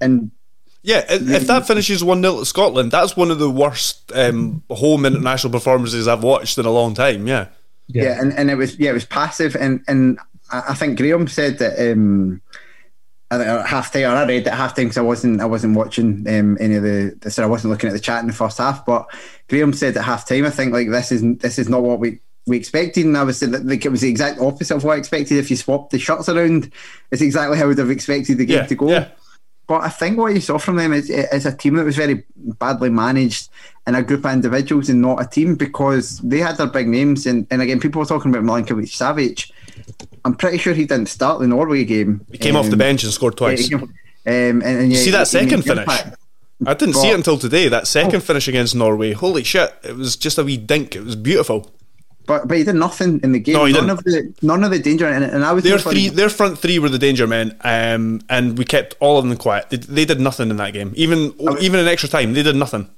[0.00, 0.30] and
[0.82, 5.04] yeah, if that finishes 1 0 to Scotland, that's one of the worst um, home
[5.04, 7.26] international performances I've watched in a long time.
[7.26, 7.48] Yeah.
[7.88, 10.18] Yeah, yeah and, and it was yeah, it was passive and and
[10.50, 12.40] I think Graham said that um
[13.30, 16.56] at half time I read at half time because I wasn't I wasn't watching um,
[16.60, 18.84] any of the, the so I wasn't looking at the chat in the first half,
[18.84, 19.06] but
[19.48, 22.20] Graham said at half time I think like this is this is not what we
[22.46, 24.94] we expected, and I was saying that like, it was the exact opposite of what
[24.94, 25.38] I expected.
[25.38, 26.72] If you swapped the shirts around,
[27.10, 28.90] it's exactly how I would have expected the game yeah, to go.
[28.90, 29.08] Yeah.
[29.70, 32.24] But I think what you saw from them is, is a team that was very
[32.36, 33.50] badly managed
[33.86, 37.24] and a group of individuals and not a team because they had their big names.
[37.24, 39.48] And, and again, people were talking about Milinkovic Savic.
[40.24, 42.26] I'm pretty sure he didn't start the Norway game.
[42.32, 43.72] He came um, off the um, bench and scored twice.
[43.72, 43.92] um,
[44.26, 45.82] and, and, yeah, you see that second finish?
[45.82, 46.16] Impact.
[46.66, 47.68] I didn't but, see it until today.
[47.68, 49.12] That second oh, finish against Norway.
[49.12, 49.72] Holy shit!
[49.82, 50.94] It was just a wee dink.
[50.94, 51.72] It was beautiful.
[52.26, 53.54] But but he did nothing in the game.
[53.54, 53.98] No, he none didn't.
[53.98, 56.78] of the none of the danger and, and I was their three their front three
[56.78, 59.70] were the danger men, um, and we kept all of them quiet.
[59.70, 60.92] They, they did nothing in that game.
[60.96, 62.88] Even was, even in extra time, they did nothing.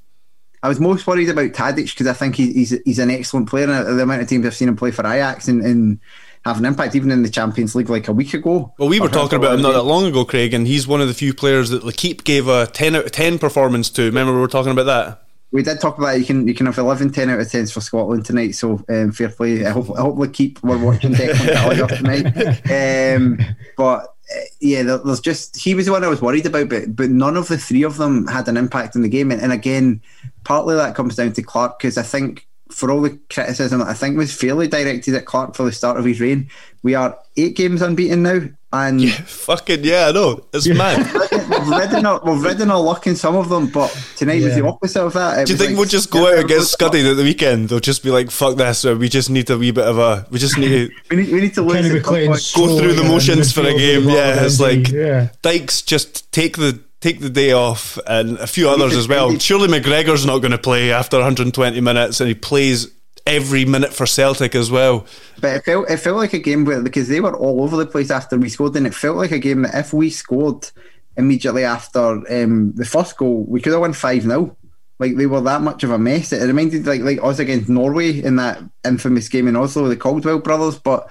[0.62, 3.70] I was most worried about Tadic because I think he, he's he's an excellent player.
[3.70, 5.98] And the amount of teams I've seen him play for Ajax and, and
[6.44, 8.72] have an impact, even in the Champions League like a week ago.
[8.78, 11.08] Well, we were talking about him not that long ago, Craig, and he's one of
[11.08, 14.02] the few players that L'Equipe gave a ten out of ten performance to.
[14.02, 16.20] Remember we were talking about that we did talk about it.
[16.20, 19.12] you can you can have 11 10 out of 10s for Scotland tonight so um,
[19.12, 23.38] fair play I hope, I hope we keep we're watching Declan tonight um,
[23.76, 27.10] but uh, yeah there's just he was the one I was worried about but but
[27.10, 30.00] none of the three of them had an impact in the game and, and again
[30.44, 34.16] partly that comes down to Clarke because I think for all the criticism I think
[34.16, 36.48] was fairly directed at Clarke for the start of his reign
[36.82, 38.40] we are eight games unbeaten now
[38.72, 41.06] and yeah, fucking yeah, I know it's mad.
[41.62, 44.46] we've ridden our, we've ridden our luck in some of them, but tonight yeah.
[44.46, 45.40] was the opposite of that.
[45.40, 47.68] It Do you think like, we'll just go out against get scudded at the weekend?
[47.68, 50.26] They'll just be like, "Fuck this!" we just need a wee bit of a.
[50.30, 50.94] We just need to.
[51.10, 51.32] we need.
[51.32, 54.08] We need to kind of go through the motions for a game.
[54.08, 55.30] Yeah, it's like yeah.
[55.42, 59.36] Dykes just take the take the day off, and a few others as well.
[59.38, 62.88] Surely McGregor's not going to play after 120 minutes, and he plays
[63.26, 65.06] every minute for Celtic as well.
[65.40, 67.86] But it felt it felt like a game where because they were all over the
[67.86, 70.70] place after we scored, and it felt like a game that if we scored
[71.16, 74.56] immediately after um, the first goal, we could have won five 0
[74.98, 76.32] Like they were that much of a mess.
[76.32, 80.38] It reminded like like us against Norway in that infamous game in Oslo, the Caldwell
[80.38, 81.10] brothers, but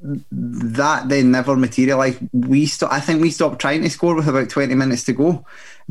[0.00, 2.20] that then never materialised.
[2.32, 5.44] We st- I think we stopped trying to score with about twenty minutes to go,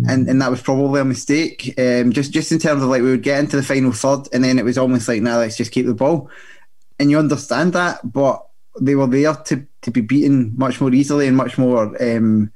[0.07, 1.73] and and that was probably a mistake.
[1.77, 4.43] Um, just just in terms of like we would get into the final third, and
[4.43, 6.29] then it was almost like now nah, let's just keep the ball,
[6.99, 8.47] and you understand that, but
[8.79, 12.51] they were there to to be beaten much more easily and much more um,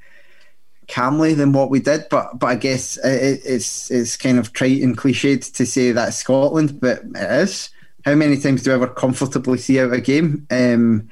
[0.91, 2.06] calmly than what we did.
[2.10, 6.13] But but I guess it, it's it's kind of trite and cliched to say that
[6.13, 7.69] Scotland, but it is.
[8.06, 10.47] How many times do I ever comfortably see out a game?
[10.49, 11.10] Um,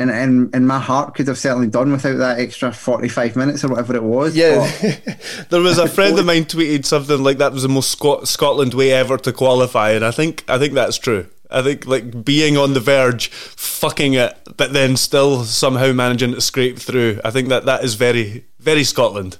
[0.00, 3.68] and, and, and my heart could have certainly done without that extra 45 minutes or
[3.68, 4.34] whatever it was.
[4.34, 4.66] Yeah.
[5.50, 8.72] there was a friend of mine tweeted something like that was the most Scot- Scotland
[8.72, 9.90] way ever to qualify.
[9.90, 11.26] And I think, I think that's true.
[11.50, 16.40] I think like being on the verge, fucking it, but then still somehow managing to
[16.40, 17.20] scrape through.
[17.24, 19.38] I think that that is very, very Scotland.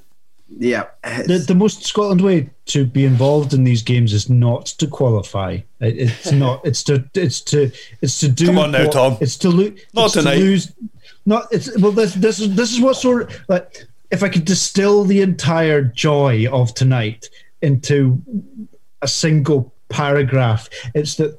[0.59, 4.88] Yeah, the, the most Scotland way to be involved in these games is not to
[4.88, 5.59] qualify.
[5.81, 6.64] It, it's not.
[6.64, 7.09] It's to.
[7.14, 7.70] It's to.
[8.03, 8.46] It's to do.
[8.46, 9.16] Come on now, what, Thom.
[9.20, 9.81] It's to lose.
[9.94, 10.35] Not tonight.
[10.35, 10.73] To lose,
[11.25, 11.46] not.
[11.53, 11.92] It's well.
[11.92, 12.14] This.
[12.14, 12.55] This is.
[12.57, 13.87] This is what sort of like.
[14.11, 17.29] If I could distill the entire joy of tonight
[17.62, 18.20] into
[19.03, 21.38] a single paragraph, it's that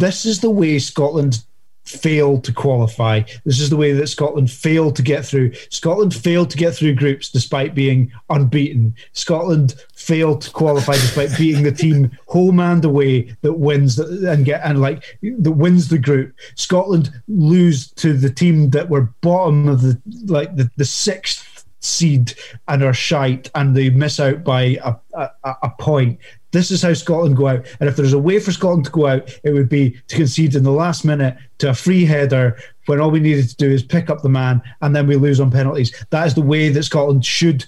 [0.00, 1.44] this is the way Scotland
[1.84, 3.22] failed to qualify.
[3.44, 5.52] This is the way that Scotland failed to get through.
[5.68, 8.94] Scotland failed to get through groups despite being unbeaten.
[9.12, 14.62] Scotland failed to qualify despite beating the team home and away that wins and get
[14.64, 16.34] and like that wins the group.
[16.54, 22.34] Scotland lose to the team that were bottom of the like the, the sixth seed
[22.68, 25.30] and are shite and they miss out by a, a,
[25.62, 26.18] a point.
[26.54, 27.66] This is how Scotland go out.
[27.80, 30.54] And if there's a way for Scotland to go out, it would be to concede
[30.54, 33.82] in the last minute to a free header when all we needed to do is
[33.82, 35.92] pick up the man and then we lose on penalties.
[36.10, 37.64] That is the way that Scotland should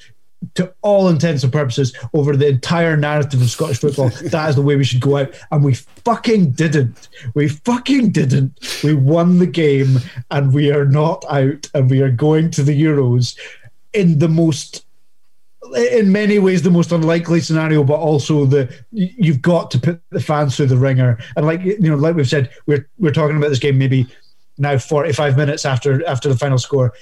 [0.54, 4.08] to all intents and purposes over the entire narrative of Scottish football.
[4.22, 5.34] that is the way we should go out.
[5.50, 7.08] And we fucking didn't.
[7.34, 8.80] We fucking didn't.
[8.84, 9.98] We won the game
[10.30, 13.36] and we are not out and we are going to the Euros
[13.92, 14.85] in the most
[15.74, 20.20] in many ways the most unlikely scenario, but also the you've got to put the
[20.20, 21.18] fans through the ringer.
[21.36, 24.06] And like you know, like we've said, we're we're talking about this game maybe
[24.58, 26.92] now 45 minutes after after the final score.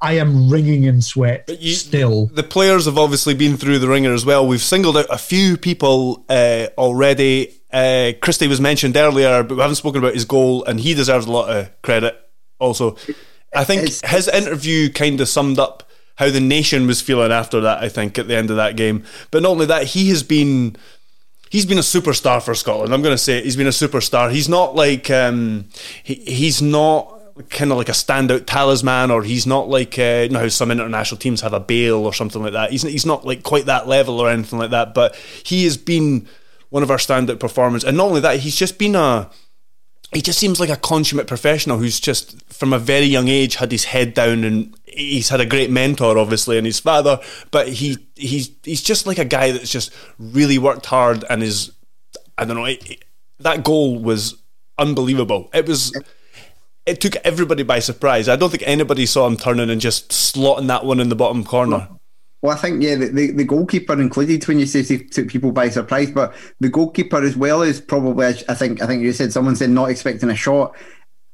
[0.00, 2.26] I am wringing in sweat you, still.
[2.26, 4.46] The players have obviously been through the ringer as well.
[4.46, 7.60] We've singled out a few people uh, already.
[7.72, 11.26] Uh, Christie was mentioned earlier, but we haven't spoken about his goal, and he deserves
[11.26, 12.16] a lot of credit.
[12.60, 12.96] Also,
[13.52, 17.60] I think it's, his interview kind of summed up how the nation was feeling after
[17.60, 17.82] that.
[17.82, 20.76] I think at the end of that game, but not only that, he has been
[21.50, 22.94] he's been a superstar for Scotland.
[22.94, 23.44] I'm going to say it.
[23.44, 24.32] he's been a superstar.
[24.32, 25.66] He's not like um,
[26.02, 27.20] he, he's not
[27.50, 30.70] kind of like a standout talisman, or he's not like uh, you know how some
[30.70, 32.70] international teams have a Bale or something like that.
[32.70, 34.94] He's he's not like quite that level or anything like that.
[34.94, 36.26] But he has been
[36.70, 39.30] one of our standout performers, and not only that, he's just been a
[40.12, 43.72] he just seems like a consummate professional who's just from a very young age had
[43.72, 47.18] his head down and he's had a great mentor obviously in his father
[47.50, 51.72] but he he's he's just like a guy that's just really worked hard and is
[52.38, 53.04] I don't know it,
[53.42, 54.36] that goal was
[54.78, 55.50] unbelievable.
[55.52, 55.96] It was
[56.84, 58.28] it took everybody by surprise.
[58.28, 61.44] I don't think anybody saw him turning and just slotting that one in the bottom
[61.44, 61.88] corner.
[62.40, 65.68] Well, I think yeah, the, the, the, goalkeeper included when you say took people by
[65.68, 69.54] surprise, but the goalkeeper as well is probably I think I think you said someone
[69.54, 70.74] said not expecting a shot.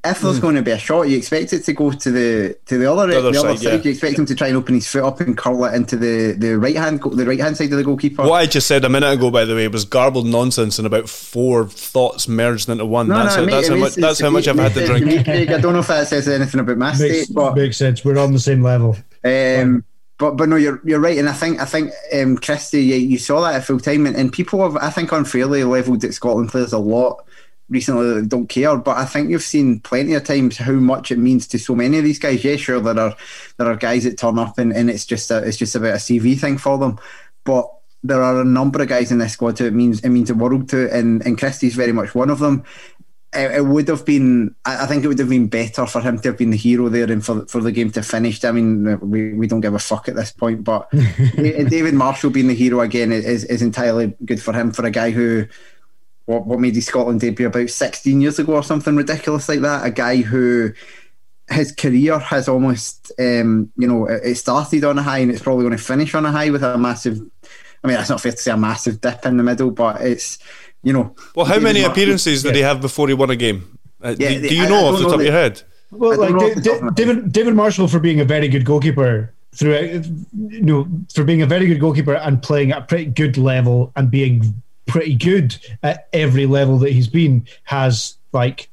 [0.04, 0.42] If there's mm.
[0.42, 3.08] going to be a shot, you expect it to go to the to the other
[3.08, 3.58] the other, the other side.
[3.58, 3.64] side.
[3.64, 3.82] Yeah.
[3.82, 6.36] You expect him to try and open his foot up and curl it into the,
[6.38, 8.22] the right hand the right hand side of the goalkeeper.
[8.22, 11.08] What I just said a minute ago, by the way, was garbled nonsense and about
[11.08, 13.08] four thoughts merged into one.
[13.08, 15.28] No, that's no, how, that's, how much, that's how much I've had to drink.
[15.28, 18.04] I don't know if that says anything about my makes, state, but makes sense.
[18.04, 18.96] We're on the same level.
[19.24, 19.84] Um,
[20.16, 23.18] but but no, you're you're right, and I think I think um, Christie, you, you
[23.18, 26.50] saw that at full time, and, and people have I think unfairly levelled at Scotland
[26.50, 27.24] players a lot
[27.68, 28.76] recently that don't care.
[28.76, 31.98] But I think you've seen plenty of times how much it means to so many
[31.98, 32.44] of these guys.
[32.44, 33.16] Yeah, sure, there are
[33.56, 35.96] there are guys that turn up and, and it's just a, it's just about a
[35.96, 36.98] CV thing for them,
[37.44, 37.70] but
[38.04, 40.34] there are a number of guys in this squad who it means it means the
[40.34, 42.64] world to, and and Christie's very much one of them
[43.34, 44.54] it, it, would have been.
[44.64, 47.10] I think it would have been better for him to have been the hero there
[47.10, 48.42] and for for the game to finish.
[48.44, 50.90] I mean, we, we don't give a fuck at this point, but
[51.36, 55.10] David Marshall being the hero again is is entirely good for him for a guy
[55.10, 55.46] who.
[56.28, 59.86] What, what made his Scotland debut about 16 years ago or something ridiculous like that?
[59.86, 60.74] A guy who
[61.50, 65.64] his career has almost, um, you know, it started on a high and it's probably
[65.64, 67.18] going to finish on a high with a massive.
[67.82, 70.38] I mean, that's not fair to say a massive dip in the middle, but it's
[70.82, 71.16] you know.
[71.34, 73.78] Well, how many appearances did he have before he won a game?
[74.02, 75.62] Uh, yeah, do, do, you know off the top of your head?
[75.90, 80.04] Well, like David David Marshall for being a very good goalkeeper throughout,
[80.36, 83.92] you know, for being a very good goalkeeper and playing at a pretty good level
[83.96, 88.68] and being pretty good at every level that he's been has like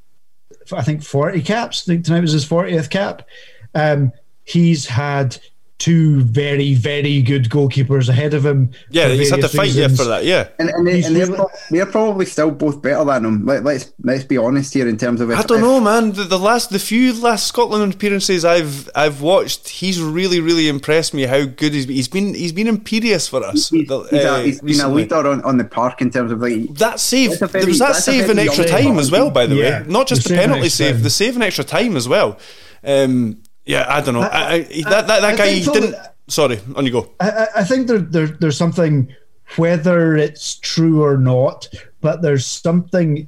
[0.71, 1.84] I think forty caps.
[1.84, 3.28] I think tonight was his fortieth cap.
[3.75, 4.12] Um,
[4.43, 5.38] he's had
[5.77, 8.71] two very, very good goalkeepers ahead of him.
[8.89, 10.23] Yeah, he's had to fight yeah for that.
[10.23, 11.27] Yeah, and, and, they, and they're,
[11.69, 13.45] they're, probably still both better than him.
[13.45, 15.32] Let, us let's, let's be honest here in terms of.
[15.32, 16.13] If, I don't if, know, man.
[16.13, 21.13] The, the, last, the few last Scotland appearances I've I've watched, he's really, really impressed
[21.13, 21.23] me.
[21.23, 21.95] How good he's been.
[21.95, 23.69] He's been he's been imperious for us.
[23.69, 26.39] He's, uh, he's, a, he's been a leader on, on the park in terms of
[26.41, 27.38] like that save.
[27.39, 29.88] Very, there was that save in extra time as well, by the yeah, way.
[29.88, 32.39] Not just the, the penalty save, the save in extra time as well.
[32.84, 34.22] Um, yeah, I don't know.
[34.22, 34.59] I, I,
[34.89, 35.95] that that, that guy didn't.
[36.28, 37.11] Sorry, on you go.
[37.20, 39.13] I, I think there, there, there's something,
[39.57, 41.68] whether it's true or not,
[42.01, 43.28] but there's something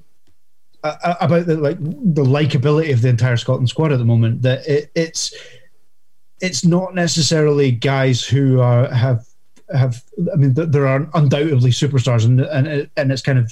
[0.83, 4.91] about the like the likability of the entire Scotland squad at the moment that it,
[4.95, 5.33] it's
[6.41, 9.25] it's not necessarily guys who are have
[9.73, 10.03] have.
[10.31, 13.51] I mean, there are undoubtedly superstars, and and and it's kind of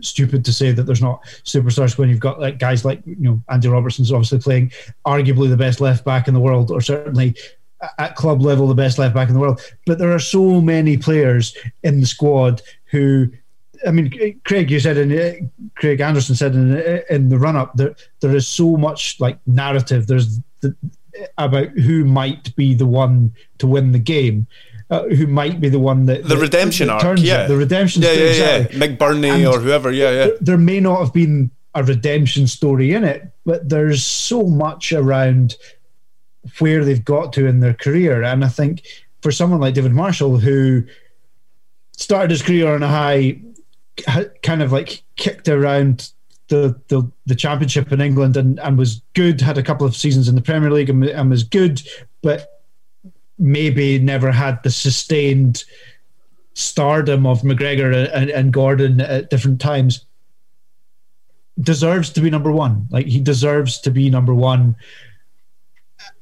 [0.00, 3.42] stupid to say that there's not superstars when you've got like guys like you know
[3.48, 4.72] Andy Robertson's obviously playing
[5.06, 7.36] arguably the best left back in the world, or certainly
[7.98, 9.60] at club level the best left back in the world.
[9.86, 13.28] But there are so many players in the squad who.
[13.84, 15.32] I mean, Craig, you said in uh,
[15.74, 19.40] Craig Anderson said in uh, in the run up that there is so much like
[19.44, 20.06] narrative.
[20.06, 20.76] There's the,
[21.36, 24.46] about who might be the one to win the game
[24.92, 27.56] uh, who might be the one that the that, redemption that arc, yeah, it, the
[27.56, 30.26] redemption, yeah, story, yeah, yeah, McBurnie or whoever, yeah, yeah.
[30.26, 34.92] There, there may not have been a redemption story in it, but there's so much
[34.92, 35.56] around
[36.58, 38.86] where they've got to in their career, and I think
[39.22, 40.84] for someone like David Marshall who
[41.96, 43.40] started his career on a high,
[44.42, 46.10] kind of like kicked around
[46.48, 50.28] the, the, the championship in England and, and was good, had a couple of seasons
[50.28, 51.80] in the Premier League and, and was good,
[52.20, 52.61] but
[53.42, 55.64] maybe never had the sustained
[56.54, 60.04] stardom of McGregor and, and Gordon at different times
[61.60, 62.86] deserves to be number one.
[62.90, 64.76] Like he deserves to be number one.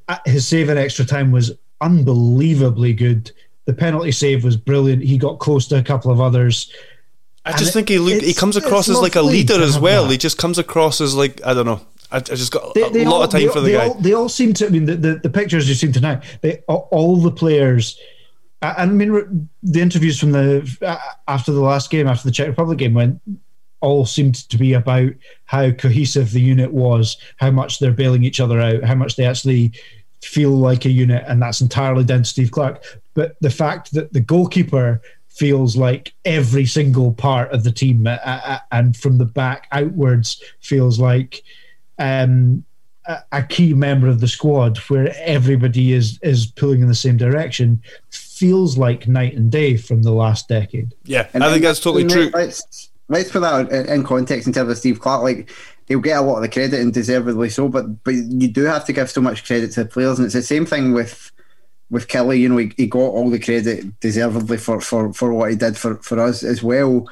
[0.08, 3.30] Uh, his save in extra time was unbelievably good.
[3.66, 5.02] The penalty save was brilliant.
[5.02, 6.72] He got close to a couple of others.
[7.44, 10.04] I just think he look, he comes across as like a leader as well.
[10.04, 10.12] That.
[10.12, 11.80] He just comes across as like I don't know.
[12.12, 13.88] I, I just got they, they a lot all, of time they, for the guy.
[13.88, 14.66] All, they all seem to.
[14.66, 16.22] I mean, the, the, the pictures you've seen tonight.
[16.40, 17.98] They all the players.
[18.62, 22.78] And I mean, the interviews from the after the last game, after the Czech Republic
[22.78, 23.20] game, went
[23.80, 25.10] all seemed to be about
[25.46, 29.24] how cohesive the unit was, how much they're bailing each other out, how much they
[29.24, 29.72] actually
[30.22, 32.84] feel like a unit, and that's entirely down to Steve Clarke.
[33.14, 38.96] But the fact that the goalkeeper feels like every single part of the team, and
[38.96, 41.42] from the back outwards, feels like
[42.00, 42.64] um,
[43.06, 47.16] a, a, key member of the squad where everybody is is pulling in the same
[47.16, 47.80] direction
[48.10, 50.94] feels like night and day from the last decade.
[51.04, 52.30] Yeah, and I think that's totally true.
[52.32, 55.22] Let's let's put that in context in terms of Steve Clarke.
[55.22, 55.50] Like
[55.86, 58.86] he'll get a lot of the credit and deservedly so, but but you do have
[58.86, 61.30] to give so much credit to the players, and it's the same thing with
[61.90, 62.40] with Killie.
[62.40, 65.76] You know, he, he got all the credit deservedly for, for, for what he did
[65.76, 67.06] for, for us as well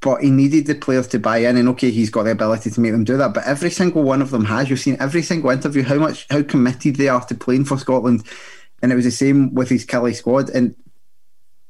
[0.00, 1.56] but he needed the players to buy in.
[1.56, 3.34] And okay, he's got the ability to make them do that.
[3.34, 4.70] But every single one of them has.
[4.70, 8.24] You've seen every single interview how much how committed they are to playing for Scotland.
[8.82, 10.50] And it was the same with his Killie squad.
[10.50, 10.74] And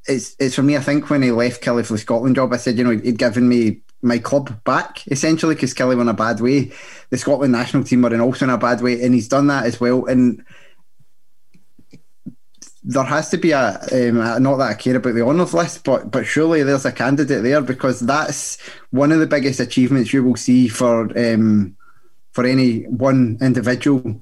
[0.07, 0.77] it's it's for me.
[0.77, 3.19] I think when he left Killie for the Scotland job, I said, you know, he'd
[3.19, 6.73] given me my club back essentially because Killie went a bad way.
[7.11, 9.67] The Scotland national team were in also in a bad way, and he's done that
[9.67, 10.07] as well.
[10.07, 10.45] And
[12.85, 16.11] there has to be a, um, not that I care about the honours list, but
[16.11, 18.59] but surely there's a candidate there because that's
[18.91, 21.77] one of the biggest achievements you will see for um,
[22.33, 24.21] for any one individual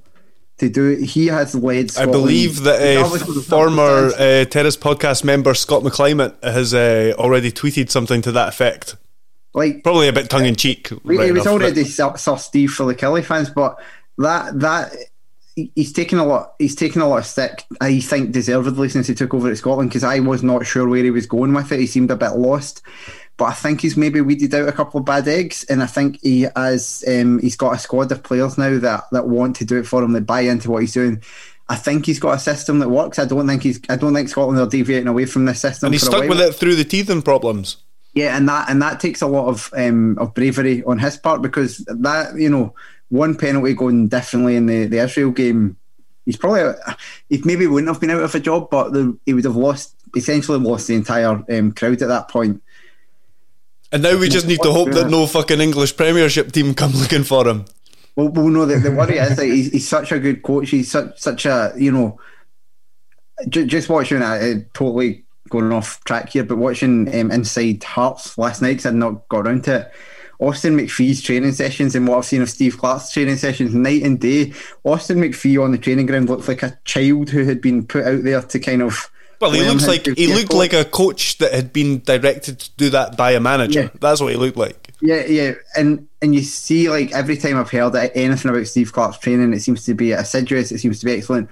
[0.58, 0.90] to do.
[0.96, 1.90] He has led.
[1.90, 2.14] Scotland.
[2.14, 7.90] I believe that a former uh, Terrace podcast member Scott McClimate has uh, already tweeted
[7.90, 8.96] something to that effect.
[9.54, 10.90] Like probably a bit tongue in cheek.
[11.02, 13.76] Right it was already saw Steve for the Killie fans, but
[14.18, 14.92] that that
[15.54, 16.54] he's taken a lot.
[16.58, 17.64] He's taken a lot of stick.
[17.80, 21.04] I think deservedly since he took over at Scotland because I was not sure where
[21.04, 21.80] he was going with it.
[21.80, 22.82] He seemed a bit lost,
[23.36, 26.20] but I think he's maybe weeded out a couple of bad eggs, and I think
[26.22, 27.04] he has.
[27.06, 30.02] Um, he's got a squad of players now that that want to do it for
[30.02, 30.12] him.
[30.12, 31.22] That buy into what he's doing.
[31.68, 33.18] I think he's got a system that works.
[33.18, 33.80] I don't think he's.
[33.88, 35.88] I don't think Scotland are deviating away from this system.
[35.88, 37.76] And he's stuck with it through the teething problems.
[38.14, 41.40] Yeah, and that and that takes a lot of um, of bravery on his part
[41.40, 42.74] because that you know
[43.12, 45.76] one penalty going differently in the, the Israel game,
[46.24, 46.72] he's probably
[47.28, 49.94] he maybe wouldn't have been out of a job, but the, he would have lost
[50.16, 52.62] essentially lost the entire um, crowd at that point.
[53.92, 57.22] And now we just need to hope that no fucking English Premiership team come looking
[57.22, 57.66] for him.
[58.16, 60.70] Well, well no, the, the worry is that he's, he's, such a good coach.
[60.70, 62.18] He's such such a you know,
[63.46, 68.62] j- just watching uh, totally going off track here, but watching um, Inside Hearts last
[68.62, 69.92] night because I'd not got around to it
[70.42, 74.20] Austin MacPhee's training sessions and what I've seen of Steve Clarke's training sessions night and
[74.20, 74.52] day.
[74.84, 78.24] Austin MacPhee on the training ground looked like a child who had been put out
[78.24, 79.08] there to kind of.
[79.40, 82.90] Well, he looks like he looked like a coach that had been directed to do
[82.90, 83.82] that by a manager.
[83.82, 83.88] Yeah.
[84.00, 84.94] That's what he looked like.
[85.00, 89.18] Yeah, yeah, and and you see, like every time I've heard anything about Steve Clarke's
[89.18, 90.70] training, it seems to be assiduous.
[90.70, 91.50] It seems to be excellent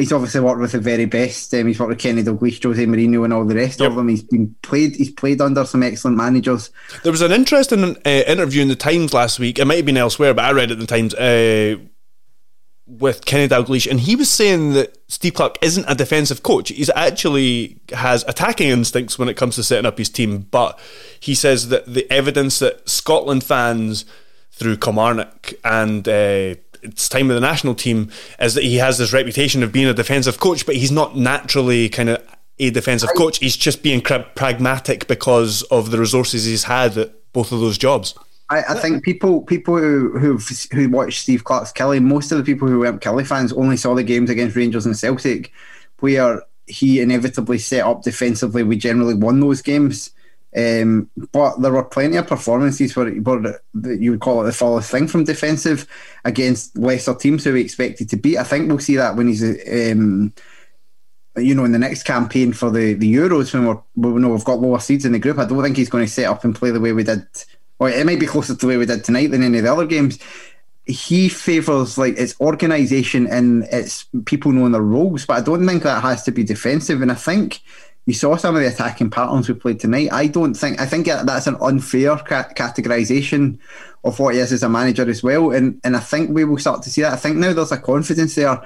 [0.00, 1.54] he's obviously worked with the very best.
[1.54, 3.90] Um, he's worked with Kenny Dalglish, Jose Mourinho, and all the rest yep.
[3.90, 4.08] of them.
[4.08, 4.96] He's been played.
[4.96, 6.70] He's played under some excellent managers.
[7.02, 9.58] There was an interesting uh, interview in the Times last week.
[9.58, 11.76] It might have been elsewhere, but I read it in the Times uh,
[12.86, 16.70] with Kenny Dalglish, and he was saying that Steve Clarke isn't a defensive coach.
[16.70, 20.46] He's actually has attacking instincts when it comes to setting up his team.
[20.50, 20.78] But
[21.20, 24.04] he says that the evidence that Scotland fans
[24.50, 29.12] through Kilmarnock and uh, its time with the national team is that he has this
[29.12, 32.26] reputation of being a defensive coach, but he's not naturally kind of
[32.58, 33.38] a defensive coach.
[33.38, 38.14] He's just being pragmatic because of the resources he's had at both of those jobs.
[38.50, 40.38] I, I think people people who who
[40.72, 43.94] who watch Steve Clarke's Killie, most of the people who weren't Killie fans only saw
[43.94, 45.52] the games against Rangers and Celtic,
[46.00, 48.62] where he inevitably set up defensively.
[48.62, 50.10] We generally won those games.
[50.56, 54.90] Um, but there were plenty of performances where, where you would call it the furthest
[54.90, 55.86] thing from defensive
[56.24, 58.38] against lesser teams who we expected to beat.
[58.38, 60.32] I think we'll see that when he's, um,
[61.36, 64.44] you know, in the next campaign for the, the Euros when we're, we know we've
[64.44, 65.38] got lower seeds in the group.
[65.38, 67.24] I don't think he's going to set up and play the way we did.
[67.78, 69.72] Or it might be closer to the way we did tonight than any of the
[69.72, 70.18] other games.
[70.84, 75.84] He favours like its organisation and its people knowing their roles, but I don't think
[75.84, 77.00] that has to be defensive.
[77.00, 77.60] And I think
[78.06, 80.08] you saw some of the attacking patterns we played tonight.
[80.12, 83.58] I don't think I think that's an unfair ca- categorization
[84.02, 86.58] of what he is as a manager as well, and and I think we will
[86.58, 87.12] start to see that.
[87.12, 88.62] I think now there's a confidence there.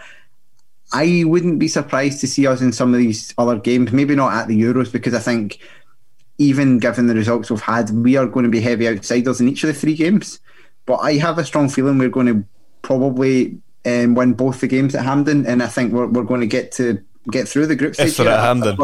[0.92, 4.34] I wouldn't be surprised to see us in some of these other games, maybe not
[4.34, 5.58] at the Euros, because I think
[6.38, 9.64] even given the results we've had, we are going to be heavy outsiders in each
[9.64, 10.40] of the three games.
[10.86, 12.44] But I have a strong feeling we're going to
[12.82, 16.46] probably um, win both the games at Hampden, and I think we're, we're going to
[16.46, 18.08] get to get through the group stage.
[18.08, 18.76] If at Hampden.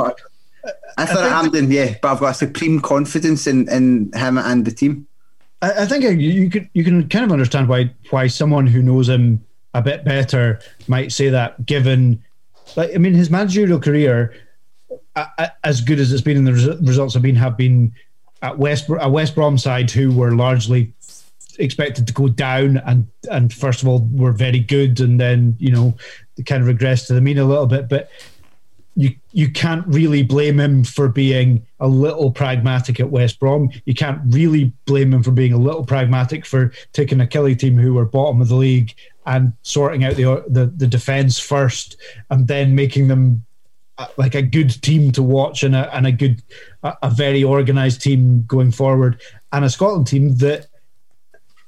[0.96, 4.70] I thought at Hampden, yeah, but I've got supreme confidence in, in him and the
[4.70, 5.06] team.
[5.62, 9.08] I, I think you could you can kind of understand why why someone who knows
[9.08, 9.44] him
[9.74, 12.22] a bit better might say that, given,
[12.76, 14.34] like I mean, his managerial career,
[15.16, 17.92] uh, as good as it's been, and the res- results have been have been
[18.42, 20.92] at West a West Brom side who were largely
[21.58, 25.70] expected to go down and and first of all were very good and then you
[25.70, 25.94] know
[26.46, 28.10] kind of regressed to the mean a little bit but
[28.96, 33.70] you you can't really blame him for being a little pragmatic at West Brom.
[33.84, 37.78] You can't really blame him for being a little pragmatic for taking a Killie team
[37.78, 38.94] who were bottom of the league
[39.26, 41.96] and sorting out the the, the defense first,
[42.30, 43.44] and then making them
[43.98, 46.42] uh, like a good team to watch and a and a good
[46.82, 49.20] a, a very organized team going forward,
[49.52, 50.66] and a Scotland team that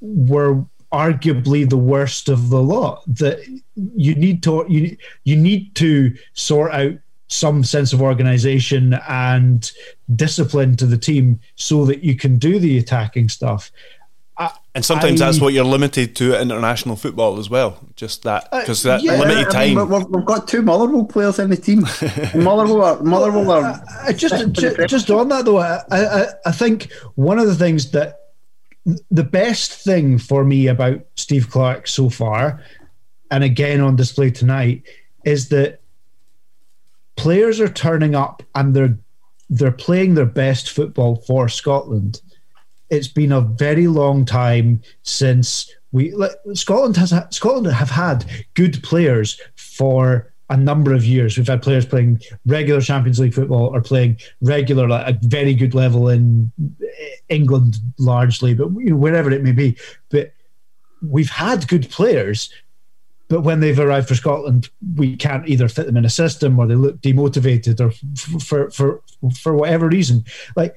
[0.01, 3.39] were arguably the worst of the lot that
[3.75, 4.95] you need to you
[5.25, 6.93] you need to sort out
[7.33, 9.73] some sense of organization and
[10.15, 13.73] discipline to the team so that you can do the attacking stuff.
[14.75, 17.79] and sometimes I, that's what you're limited to international football as well.
[17.97, 19.79] Just that because uh, that yeah, limited time.
[19.79, 21.81] I mean, we've, we've, got two Motherwell players in the team.
[22.35, 23.83] Motherwell, are, Motherwell are.
[24.03, 27.93] Uh, just, just, just on that though, I, I, I think one of the things
[27.93, 28.19] that
[29.11, 32.63] the best thing for me about Steve Clarke so far,
[33.31, 34.83] and again on display tonight,
[35.25, 35.82] is that
[37.17, 38.99] players are turning up and they're
[39.49, 42.23] they're playing their best football for Scotland.
[42.89, 48.83] It's been a very long time since we like, Scotland has Scotland have had good
[48.83, 51.37] players for a number of years.
[51.37, 55.75] We've had players playing regular Champions League football or playing regular, like a very good
[55.75, 56.53] level in
[57.29, 59.77] England, largely, but you know, wherever it may be.
[60.11, 60.35] But
[61.01, 62.53] we've had good players
[63.33, 66.67] but when they've arrived for Scotland, we can't either fit them in a system or
[66.67, 67.91] they look demotivated or
[68.39, 69.01] for for
[69.41, 70.27] for whatever reason.
[70.55, 70.77] Like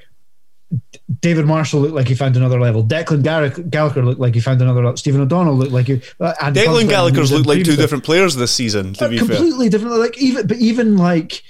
[1.19, 2.81] David Marshall looked like he found another level.
[2.81, 3.23] Declan
[3.69, 4.95] Gallagher looked like he found another level.
[4.95, 5.95] Stephen O'Donnell looked like he.
[6.17, 8.93] Uh, Declan Gallagher's looked like two different players this season.
[8.93, 9.79] To be completely fair.
[9.79, 9.99] different.
[9.99, 11.43] Like even, but even like,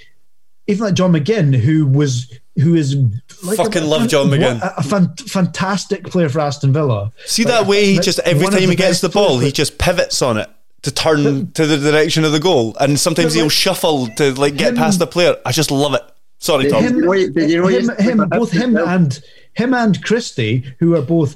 [0.66, 2.96] even like John McGinn, who was who is
[3.44, 7.12] like fucking a, love John McGinn, a, a fan, fantastic player for Aston Villa.
[7.26, 10.20] See like, that way he just every time he gets the ball, he just pivots
[10.20, 10.50] on it
[10.86, 14.70] to turn to the direction of the goal, and sometimes he'll shuffle to like get
[14.70, 15.34] him, past the player.
[15.44, 16.02] I just love it.
[16.38, 16.84] Sorry, Thom.
[16.84, 17.02] Him,
[17.34, 19.20] him, him both him and
[19.54, 21.34] him and Christie, who are both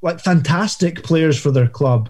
[0.00, 2.08] like fantastic players for their club,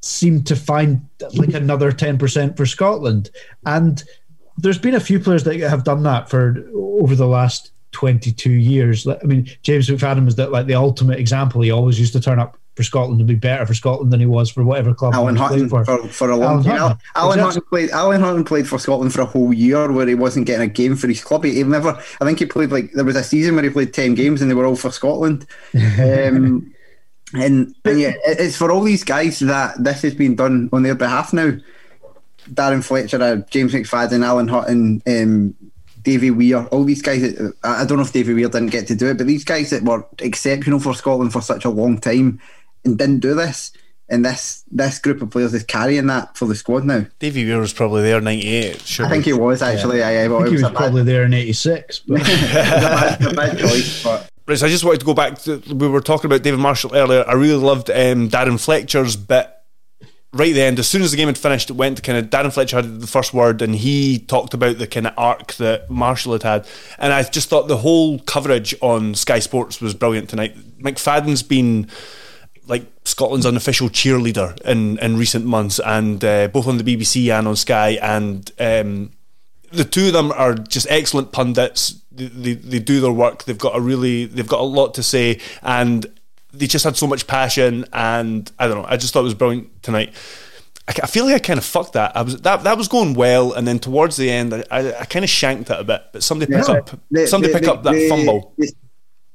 [0.00, 3.30] seem to find like another ten percent for Scotland.
[3.66, 4.04] And
[4.58, 9.08] there's been a few players that have done that for over the last 22 years.
[9.08, 11.62] I mean, James McFadden was that like the ultimate example.
[11.62, 14.26] He always used to turn up for Scotland to be better for Scotland than he
[14.26, 15.12] was for whatever club.
[15.12, 15.84] Alan Hutton for.
[15.84, 16.30] For, for.
[16.30, 16.78] a long Alan time.
[16.78, 16.98] Hutton.
[17.14, 17.42] Alan exactly.
[17.42, 17.90] Hutton played.
[17.90, 20.96] Alan Hutton played for Scotland for a whole year where he wasn't getting a game
[20.96, 21.44] for his club.
[21.44, 21.90] He, he never.
[22.20, 24.50] I think he played like there was a season where he played ten games and
[24.50, 25.46] they were all for Scotland.
[26.00, 26.74] Um,
[27.32, 30.96] and, and yeah, it's for all these guys that this has been done on their
[30.96, 31.52] behalf now.
[32.50, 35.54] Darren Fletcher, uh, James McFadden, Alan Hutton, um,
[36.02, 37.22] Davy Weir, all these guys.
[37.22, 39.70] That, I don't know if Davy Weir didn't get to do it, but these guys
[39.70, 42.40] that were exceptional for Scotland for such a long time
[42.84, 43.72] and didn't do this.
[44.08, 47.06] And this this group of players is carrying that for the squad now.
[47.20, 48.80] Davy Weir was probably there in '98.
[48.80, 49.98] Sure, I think he was actually.
[49.98, 50.08] Yeah.
[50.08, 52.00] I, I, I think he was, was probably bad, there in '86.
[52.00, 52.20] But.
[52.22, 54.28] a, bad, choice, but.
[54.48, 56.90] Right, so I just wanted to go back to we were talking about David Marshall
[56.92, 57.24] earlier.
[57.28, 59.48] I really loved um, Darren Fletcher's bit
[60.32, 62.18] right at the end, as soon as the game had finished, it went to kind
[62.18, 65.54] of Darren Fletcher had the first word, and he talked about the kind of arc
[65.54, 66.66] that Marshall had had,
[66.98, 70.56] and I just thought the whole coverage on Sky Sports was brilliant tonight.
[70.80, 71.88] McFadden's been
[72.70, 77.48] like Scotland's unofficial cheerleader in in recent months, and uh, both on the BBC and
[77.48, 79.10] on Sky, and um,
[79.72, 82.00] the two of them are just excellent pundits.
[82.12, 83.44] They, they, they do their work.
[83.44, 86.06] They've got a really they've got a lot to say, and
[86.52, 87.84] they just had so much passion.
[87.92, 88.88] And I don't know.
[88.88, 90.14] I just thought it was brilliant tonight.
[90.88, 92.16] I, I feel like I kind of fucked that.
[92.16, 95.04] I was that that was going well, and then towards the end, I, I, I
[95.06, 96.02] kind of shanked it a bit.
[96.12, 98.54] But somebody pick up the, somebody pick up that fumble.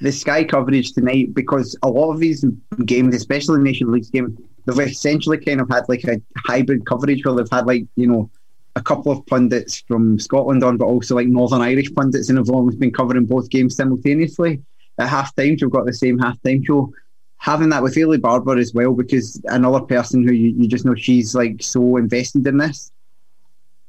[0.06, 2.46] The Sky coverage tonight because a lot of these
[2.86, 4.38] games, especially the Nation League game,
[4.68, 8.30] they've essentially kind of had like a hybrid coverage where they've had like you know
[8.76, 12.52] a couple of pundits from Scotland on, but also like Northern Irish pundits, and have
[12.52, 14.62] always been covering both games simultaneously.
[15.00, 16.94] At half times, we've got the same half time show.
[17.38, 20.94] Having that with Eilidh Barber as well, because another person who you, you just know
[20.94, 22.92] she's like so invested in this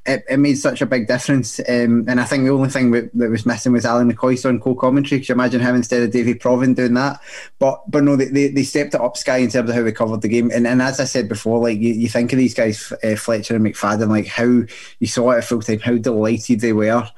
[0.06, 1.58] it, it made such a big difference.
[1.60, 5.20] Um, and I think the only thing that, was missing was Alan McCoist on co-commentary.
[5.20, 7.20] Could you imagine him instead of Davy Provan doing that?
[7.58, 9.92] But but no, they, they, they, stepped it up Sky in terms of how they
[9.92, 10.50] covered the game.
[10.52, 13.56] And, and as I said before, like you, you think of these guys, uh, Fletcher
[13.56, 14.62] and McFadden, like how
[14.98, 17.08] you saw it at full time, how delighted they were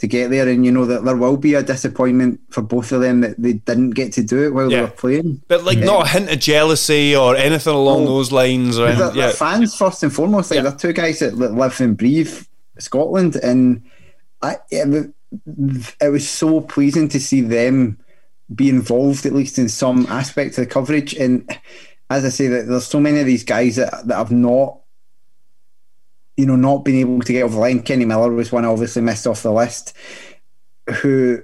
[0.00, 0.48] to get there.
[0.48, 3.54] And you know that there will be a disappointment for both of them that they
[3.54, 4.78] didn't get to do it while yeah.
[4.78, 5.42] they were playing.
[5.48, 8.78] But like, not a hint of jealousy or anything along those lines.
[8.78, 9.26] Or they're, yeah.
[9.26, 10.50] they're fans first and foremost.
[10.50, 10.62] Like yeah.
[10.70, 12.44] they're two guys that live and breathe
[12.78, 13.82] Scotland, and
[14.42, 15.12] I it,
[16.00, 17.98] it was so pleasing to see them
[18.52, 21.14] be involved at least in some aspect of the coverage.
[21.14, 21.48] And
[22.08, 24.79] as I say, that there's so many of these guys that that have not
[26.40, 27.82] you know, not being able to get over the line.
[27.82, 29.94] Kenny Miller was one obviously missed off the list,
[31.02, 31.42] who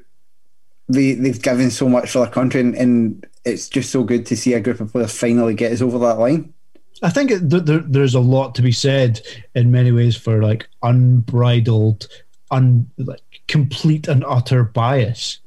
[0.89, 4.37] they they've given so much for their country, and, and it's just so good to
[4.37, 6.55] see a group of players finally get us over that line.
[7.03, 9.21] I think there, there's a lot to be said
[9.55, 12.09] in many ways for like unbridled,
[12.51, 15.41] un like complete and utter bias.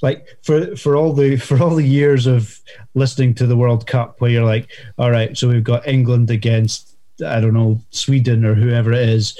[0.00, 2.60] Like for for all the for all the years of
[2.94, 6.91] listening to the World Cup, where you're like, all right, so we've got England against
[7.26, 9.38] I don't know, Sweden or whoever it is,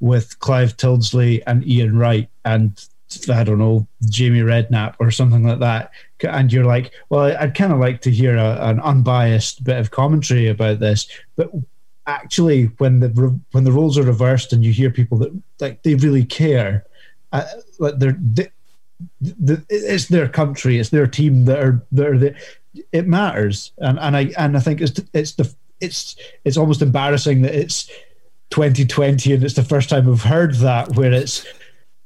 [0.00, 2.86] with Clive Tyldesley and Ian Wright and
[3.28, 5.92] I don't know, Jamie Redknapp or something like that.
[6.22, 9.90] And you're like, well, I'd kind of like to hear a, an unbiased bit of
[9.90, 11.06] commentary about this.
[11.36, 11.50] But
[12.06, 15.94] actually, when the when the roles are reversed and you hear people that like they
[15.94, 16.86] really care,
[17.32, 17.44] uh,
[17.78, 18.48] like they're they,
[19.20, 22.34] the, it's their country, it's their team that are that are the,
[22.92, 23.72] it matters.
[23.78, 25.52] And and I and I think it's it's the
[25.84, 27.90] it's it's almost embarrassing that it's
[28.50, 31.46] 2020 and it's the first time we've heard that where it's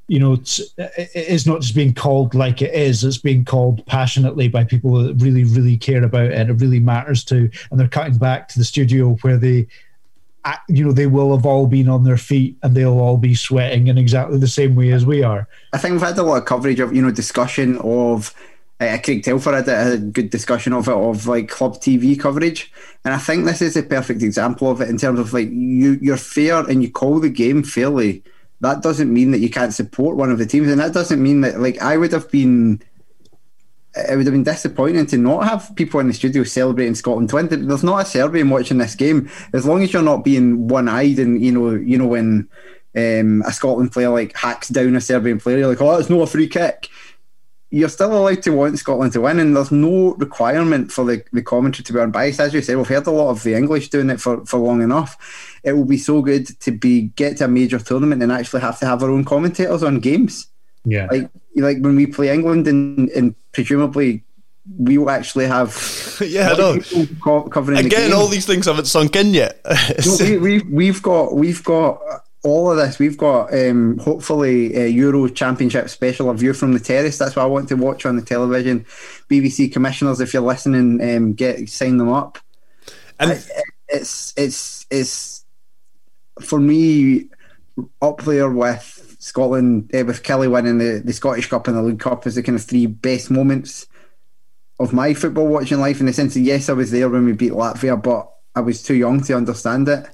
[0.07, 4.47] you know it's, it's not just being called like it is it's being called passionately
[4.47, 7.87] by people that really really care about it and it really matters to and they're
[7.87, 9.67] cutting back to the studio where they
[10.67, 13.87] you know they will have all been on their feet and they'll all be sweating
[13.87, 15.47] in exactly the same way as we are.
[15.73, 18.33] I think we've had a lot of coverage of you know discussion of
[18.79, 22.71] uh, Craig Telfer had a, good discussion of it of like club TV coverage,
[23.03, 25.99] and I think this is a perfect example of it in terms of like you
[26.01, 28.23] you're fair and you call the game fairly.
[28.61, 31.41] That doesn't mean that you can't support one of the teams, and that doesn't mean
[31.41, 32.81] that like I would have been.
[33.95, 37.57] It would have been disappointing to not have people in the studio celebrating Scotland twenty.
[37.57, 39.29] There's not a Serbian watching this game.
[39.51, 42.47] As long as you're not being one-eyed and you know, you know when
[42.95, 46.21] um, a Scotland player like hacks down a Serbian player, you're like, oh, it's not
[46.21, 46.87] a free kick
[47.71, 51.43] you're still allowed to want Scotland to win, and there's no requirement for the, the
[51.43, 52.39] commentary to be unbiased.
[52.39, 54.81] As you said, we've heard a lot of the English doing it for, for long
[54.81, 55.59] enough.
[55.63, 58.79] It will be so good to be get to a major tournament and actually have
[58.79, 60.47] to have our own commentators on games.
[60.83, 64.23] Yeah, like like when we play England, and, and presumably
[64.77, 66.79] we will actually have yeah, no.
[67.49, 68.13] covering again.
[68.13, 69.59] All these things haven't sunk in yet.
[70.05, 71.99] no, we, we, we've got we've got
[72.43, 72.99] all of this.
[72.99, 77.17] We've got um, hopefully a Euro Championship special, a view from the terrace.
[77.17, 78.85] That's what I want to watch on the television.
[79.29, 82.37] BBC commissioners, if you're listening, um, get sign them up.
[83.19, 83.31] And
[83.89, 85.45] it's it's it's
[86.41, 87.25] for me
[88.01, 91.99] up there with Scotland uh, with Killie winning the, the Scottish Cup and the League
[91.99, 93.87] Cup is the kind of three best moments
[94.79, 95.99] of my football watching life.
[95.99, 98.81] In the sense that yes, I was there when we beat Latvia, but I was
[98.81, 100.07] too young to understand it.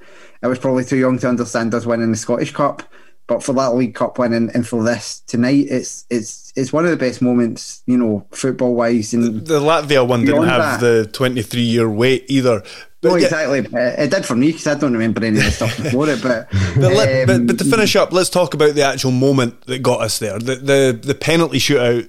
[0.44, 2.84] I was probably too young to understand us winning the Scottish Cup.
[3.28, 6.86] But for that League Cup win and, and for this tonight, it's it's it's one
[6.86, 9.16] of the best moments, you know, football wise.
[9.16, 12.62] And the, the Latvia one didn't have that, the twenty three year wait either.
[13.02, 13.68] But no, exactly.
[13.72, 14.04] Yeah.
[14.04, 16.22] It did for me because I don't remember any of the stuff before it.
[16.22, 19.80] But but, um, but, but to finish up, let's talk about the actual moment that
[19.80, 20.38] got us there.
[20.38, 22.08] The the the penalty shootout.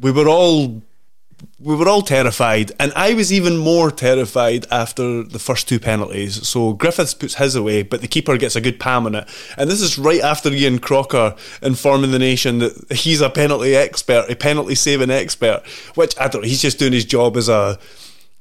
[0.00, 0.82] We were all
[1.58, 6.46] we were all terrified, and I was even more terrified after the first two penalties.
[6.46, 9.70] So Griffiths puts his away, but the keeper gets a good palm on it, and
[9.70, 14.36] this is right after Ian Crocker informing the nation that he's a penalty expert, a
[14.36, 15.62] penalty saving expert.
[15.94, 16.42] Which I don't.
[16.42, 17.78] know, He's just doing his job as a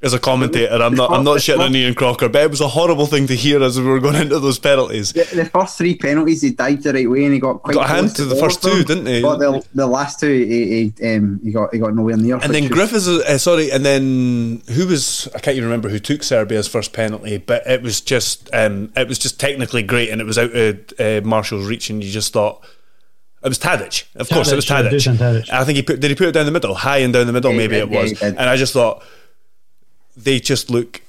[0.03, 0.73] as a commentator.
[0.73, 3.35] I'm not I'm not shitting on Ian Crocker, but it was a horrible thing to
[3.35, 5.13] hear as we were going into those penalties.
[5.13, 7.85] The, the first three penalties, he dived the right way and he got quite Got
[7.85, 8.79] a hand close to the first of them.
[8.79, 9.21] two, didn't he?
[9.21, 12.37] But the, the last two, he, he, um, he got he got nowhere near.
[12.37, 16.21] And then Griffiths, uh, sorry, and then who was I can't even remember who took
[16.21, 20.25] Serbia's first penalty, but it was just um, it was just technically great, and it
[20.25, 22.63] was out of uh, Marshall's reach, and you just thought.
[23.41, 24.49] It was Tadic, of course.
[24.53, 25.49] It was Tadic, Tadic.
[25.49, 25.99] I think he put.
[25.99, 27.51] Did he put it down the middle, high and down the middle?
[27.51, 28.11] Yeah, maybe he it was.
[28.13, 29.03] yeah, he and I just thought
[30.15, 31.01] they just look.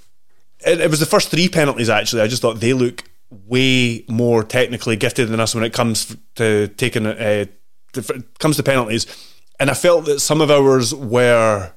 [0.66, 2.22] It, it was the first three penalties actually.
[2.22, 3.04] I just thought they look
[3.46, 7.46] way more technically gifted than us when it comes to taking uh,
[7.94, 9.06] to, comes to penalties.
[9.60, 11.72] And I felt that some of ours were.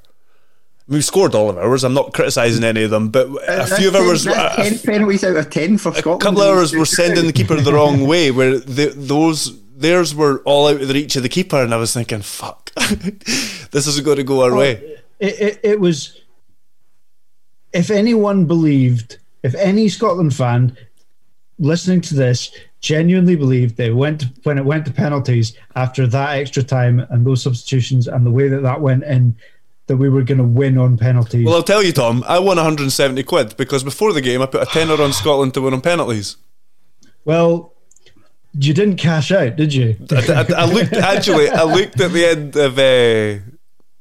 [0.90, 1.84] We scored all of ours.
[1.84, 4.70] I'm not criticising any of them, but a That's few of ten- ours, that's a,
[4.70, 6.22] ten penalties out of ten for Scotland.
[6.22, 8.32] a couple of hours were sending the keeper the wrong way.
[8.32, 11.78] Where the, those theirs were all out of the reach of the keeper, and I
[11.78, 12.72] was thinking, "Fuck,
[13.72, 16.22] this isn't going to go our way." It, it, it was.
[17.78, 20.76] If anyone believed, if any Scotland fan
[21.60, 22.52] listening to this
[22.82, 27.42] genuinely believed they went when it went to penalties after that extra time and those
[27.42, 29.36] substitutions and the way that that went in,
[29.88, 31.46] that we were going to win on penalties.
[31.46, 34.62] Well, I'll tell you, Thom, I won 170 quid because before the game I put
[34.62, 36.38] a tenner on Scotland to win on penalties.
[37.26, 37.74] well,
[38.60, 39.96] you didn't cash out, did you?
[40.12, 40.16] I,
[40.50, 41.48] I- I looked actually.
[41.50, 42.80] I looked at the end of.
[42.80, 43.57] Uh,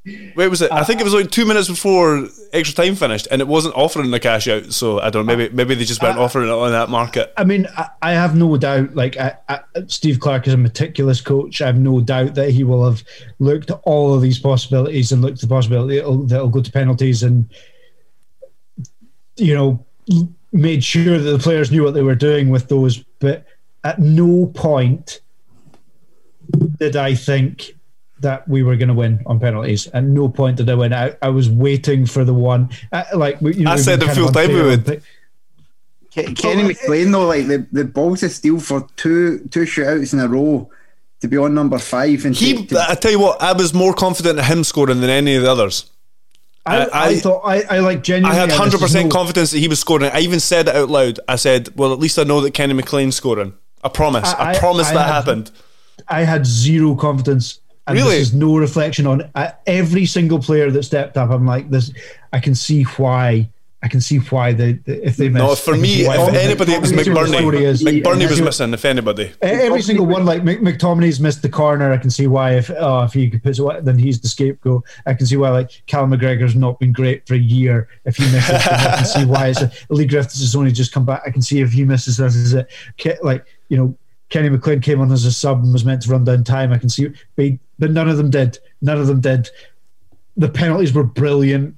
[0.06, 0.70] wait, was it?
[0.70, 4.10] I think it was like two minutes before extra time finished, and it wasn't offering
[4.10, 4.72] the cash out.
[4.72, 5.36] So I don't know.
[5.36, 7.32] Maybe maybe they just weren't uh, offering it on that market.
[7.36, 8.94] I mean, I, I have no doubt.
[8.94, 11.60] Like I, I, Steve Clarke is a meticulous coach.
[11.60, 13.02] I have no doubt that he will have
[13.38, 16.62] looked at all of these possibilities and looked at the possibility it'll, that it'll go
[16.62, 17.48] to penalties and
[19.36, 19.84] you know
[20.52, 22.98] made sure that the players knew what they were doing with those.
[23.18, 23.44] But
[23.84, 25.20] at no point
[26.78, 27.75] did I think
[28.20, 29.86] that we were going to win on penalties.
[29.88, 30.92] At no point did I win.
[30.92, 32.70] I, I was waiting for the one.
[32.92, 34.86] I, like you know, I said been in kind full time we would.
[34.86, 35.00] pi-
[36.10, 40.20] Ke- Kenny McLean though, like the, the balls of steel for two two shootouts in
[40.20, 40.70] a row
[41.20, 43.74] to be on number five and He, to, to- I tell you what, I was
[43.74, 45.90] more confident in him scoring than any of the others.
[46.64, 49.78] I, I- I, thought I, I like I had hundred percent confidence that he was
[49.78, 50.10] scoring.
[50.10, 51.20] I even said it out loud.
[51.28, 53.52] I said, "Well, at least I know that Kenny McLean's scoring."
[53.84, 54.32] I promise.
[54.32, 55.50] I, I- I- promise I that had- happened.
[56.08, 57.60] I had zero confidence.
[57.86, 58.18] And Really?
[58.18, 61.30] this is no reflection on uh, every single player that stepped up.
[61.30, 61.92] I'm like this.
[62.32, 63.48] I can see why.
[63.82, 65.44] I can see why they, they if they missed.
[65.44, 67.62] No, for me, if anybody, it was I can see what the story McBurnie.
[67.62, 67.84] is.
[67.84, 68.72] McBurnie was missing.
[68.74, 71.92] If anybody, Every single one, like Mc- McTominay's missed the corner.
[71.92, 72.54] I can see why.
[72.56, 74.82] If oh, if he could put it, then he's the scapegoat.
[75.04, 75.50] I can see why.
[75.50, 77.88] Like Callum McGregor's not been great for a year.
[78.04, 79.48] If he misses, I can see why.
[79.48, 81.22] It's a, Leigh Griffiths has only just come back.
[81.24, 82.68] I can see if he misses, this is it.
[83.22, 83.96] Like you know,
[84.28, 86.72] Kenny McLean came on as a sub and was meant to run down time.
[86.72, 88.58] I can see, but, but none of them did.
[88.82, 89.48] None of them did.
[90.36, 91.76] The penalties were brilliant.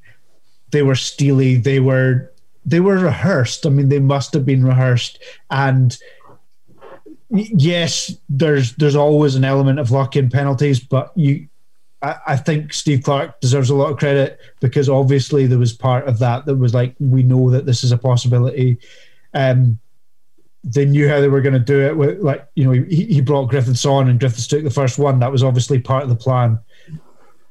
[0.70, 1.56] They were steely.
[1.56, 2.32] They were
[2.64, 3.64] they were rehearsed.
[3.64, 5.18] I mean, they must have been rehearsed
[5.50, 5.96] and
[7.30, 11.48] yes, there's there's always an element of luck in penalties, but you,
[12.02, 16.06] I, I think Steve Clarke deserves a lot of credit because obviously there was part
[16.06, 18.78] of that that was like we know that this is a possibility.
[19.34, 19.78] Um,
[20.64, 21.96] they knew how they were going to do it.
[21.96, 25.18] With, like you know, he, he brought Griffiths on, and Griffiths took the first one.
[25.20, 26.58] That was obviously part of the plan.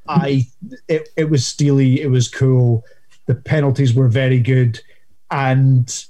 [0.08, 0.48] I
[0.88, 2.02] it, it was steely.
[2.02, 2.86] It was cool.
[3.26, 4.80] The penalties were very good,
[5.32, 6.06] and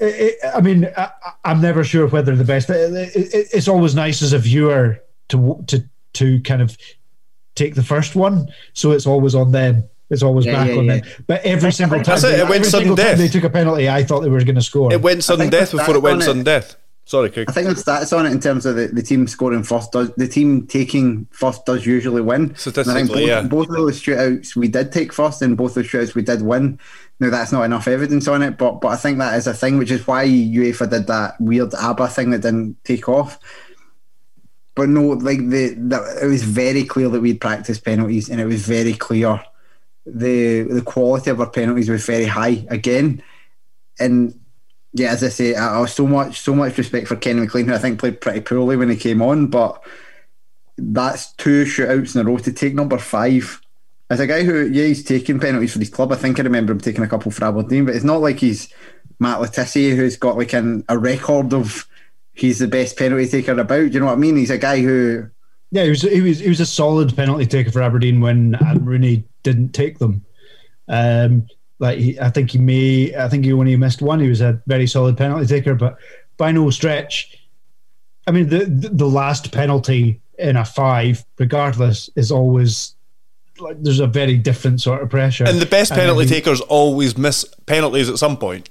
[0.00, 1.10] I mean, I,
[1.44, 2.70] I'm never sure whether the best.
[2.70, 5.84] It, it, it's always nice as a viewer to to
[6.14, 6.76] to kind of
[7.54, 9.84] take the first one, so it's always on them.
[10.12, 10.96] It's always Yeah, back yeah, on yeah.
[11.00, 11.10] them.
[11.26, 13.18] But every single time, That's it, it every went sudden death.
[13.18, 14.92] they took a penalty, I thought they were going to score.
[14.92, 16.76] it went sudden death before it went on it- sudden death.
[17.04, 17.46] Sorry, Craig.
[17.48, 20.12] I think the stats on it in terms of the, the team scoring first does
[20.16, 22.42] the team taking first does usually win.
[22.42, 23.42] And I think Statistically, both, yeah.
[23.42, 26.42] both of those shootouts we did take first, and both of those shootouts we did
[26.42, 26.78] win.
[27.18, 29.78] Now that's not enough evidence on it, but but I think that is a thing,
[29.78, 33.36] which is why UEFA did that weird ABBA thing that didn't take off.
[34.76, 38.46] But no, like the, the it was very clear that we'd practiced penalties, and it
[38.46, 39.42] was very clear
[40.04, 43.22] the the quality of our penalties was very high again,
[43.98, 44.38] and
[44.92, 47.74] yeah, as I say, I, was so much so much respect for Kenny McLean, who
[47.74, 49.82] I think played pretty poorly when he came on, but
[50.76, 53.60] that's two shootouts in a row to take number five.
[54.10, 56.12] As a guy who, yeah, he's taking penalties for his club.
[56.12, 58.68] I think I remember him taking a couple for Aberdeen, but it's not like he's
[59.18, 61.88] Matt Le Tissier, who's got like an, a record of
[62.34, 63.68] he's the best penalty taker about.
[63.68, 64.36] Do you know what I mean?
[64.36, 65.30] He's a guy who
[65.72, 68.84] Yeah, he was he was he was a solid penalty taker for Aberdeen when Adam
[68.84, 70.22] Rooney didn't take them.
[70.86, 71.46] Um,
[71.78, 74.20] like he, I think he may, I think he only missed one.
[74.20, 75.96] He was a very solid penalty taker, but
[76.36, 77.38] by no stretch.
[78.26, 82.94] I mean, the the, last penalty in a five, regardless, is always
[83.58, 85.44] like there's a very different sort of pressure.
[85.48, 88.68] And the best penalty takers always miss penalties at some point.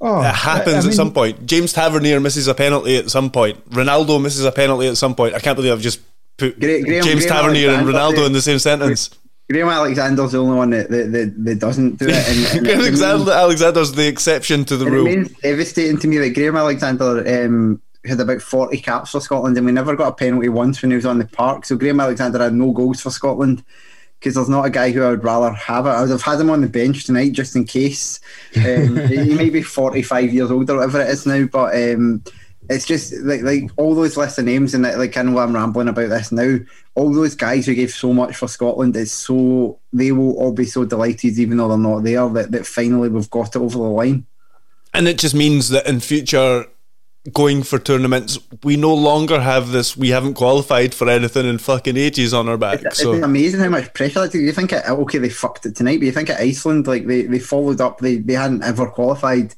[0.00, 1.46] Oh, It happens I- I at some point.
[1.46, 3.68] James Tavernier misses a penalty at some point.
[3.70, 5.34] Ronaldo misses a penalty at some point.
[5.34, 6.00] I can't believe I've just
[6.36, 9.10] put Gra- Graham- James Graham Tavernier and Alexander- Ronaldo in the same sentence.
[9.50, 12.14] Graham Alexander's the only one that, that, that, that doesn't do it.
[12.28, 15.06] And, and it Alexander, remains- Alexander's the exception to the rule.
[15.06, 19.56] it remains devastating to me that Graham Alexander um, had about 40 caps for Scotland
[19.56, 21.66] and we never got a penalty once when he was on the park.
[21.66, 23.62] So Graham Alexander had no goals for Scotland
[24.18, 25.90] because there's not a guy who I would rather have it.
[25.90, 28.20] I would have had him on the bench tonight just in case.
[28.56, 32.22] Um, he may be 45 years old or whatever it is now, but um,
[32.68, 35.88] it's just like like all those list of names and like I know I'm rambling
[35.88, 36.58] about this now.
[36.94, 40.64] All those guys who gave so much for Scotland is so they will all be
[40.64, 43.84] so delighted even though they're not there that, that finally we've got it over the
[43.84, 44.26] line.
[44.92, 46.66] And it just means that in future
[47.32, 49.96] going for tournaments, we no longer have this.
[49.96, 52.82] We haven't qualified for anything in fucking ages on our back.
[52.82, 54.20] It's So amazing how much pressure.
[54.20, 57.06] Like, you think it, okay, they fucked it tonight, but you think at Iceland, like
[57.06, 59.54] they, they followed up, they, they hadn't ever qualified.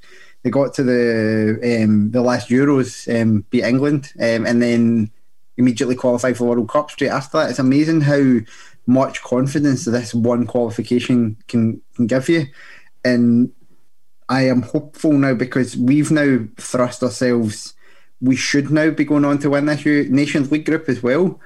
[0.46, 5.10] They got to the um, the last Euros, um, beat England, um, and then
[5.56, 7.50] immediately qualified for the World Cup straight after that.
[7.50, 8.38] It's amazing how
[8.86, 12.46] much confidence this one qualification can can give you,
[13.04, 13.50] and
[14.28, 17.74] I am hopeful now because we've now thrust ourselves.
[18.20, 21.40] We should now be going on to win this Nations League group as well,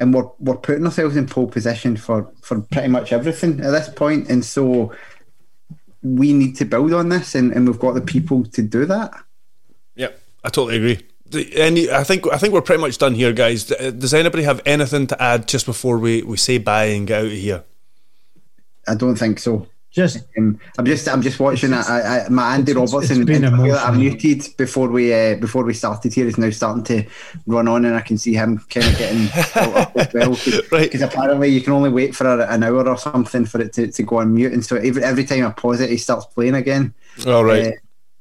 [0.00, 3.86] and we're we're putting ourselves in pole position for for pretty much everything at this
[3.86, 4.26] point.
[4.26, 4.92] point, and so
[6.02, 9.12] we need to build on this, and, and we've got the people to do that.
[9.94, 10.08] yeah,
[10.44, 11.06] I totally agree.
[11.54, 13.70] Any, I think I think we're pretty much done here, guys.
[13.70, 17.20] Uh, does anybody have anything to add just before we, we say bye and get
[17.20, 17.64] out of here?
[18.88, 19.68] I don't think so.
[19.90, 21.72] Just Um, I'm just I'm just watching.
[21.72, 21.80] I,
[22.24, 24.00] I, my Andy It's- it's Robertson been interview that I emotional.
[24.00, 27.04] muted before we uh, before we started here is now starting to
[27.46, 30.36] run on, and I can see him kind of getting up as well.
[30.72, 30.82] Right.
[30.90, 33.88] Because apparently you can only wait for a, an hour or something for it to,
[33.90, 36.54] to go on mute, and so every every time I pause it, he starts playing
[36.54, 36.94] again.
[37.26, 37.66] All right.
[37.68, 37.70] Uh,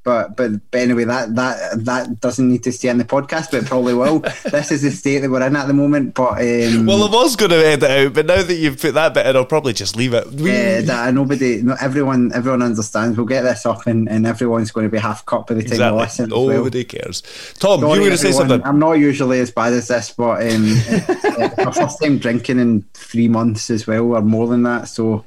[0.04, 3.64] but, but but anyway, that that that doesn't need to stay in the podcast, but
[3.64, 4.20] it probably will.
[4.52, 6.14] this is the state that we're in at the moment.
[6.14, 9.14] But um, well, I was going to edit out, but now that you've put that
[9.14, 10.26] bit in, I'll probably just leave it.
[10.26, 13.18] Uh, that nobody, not everyone, everyone understands.
[13.18, 15.74] We'll get this up, and, and everyone's going to be half cut by the time
[15.74, 15.97] exactly.
[15.97, 16.26] you listen.
[16.26, 16.47] as well.
[16.47, 17.22] Nobody cares.
[17.58, 18.64] Thom, Sorry, you were going to say something.
[18.64, 22.84] I'm not usually as bad as this, but um, uh, my first time drinking in
[22.93, 24.88] three months as well, or more than that.
[24.88, 25.26] So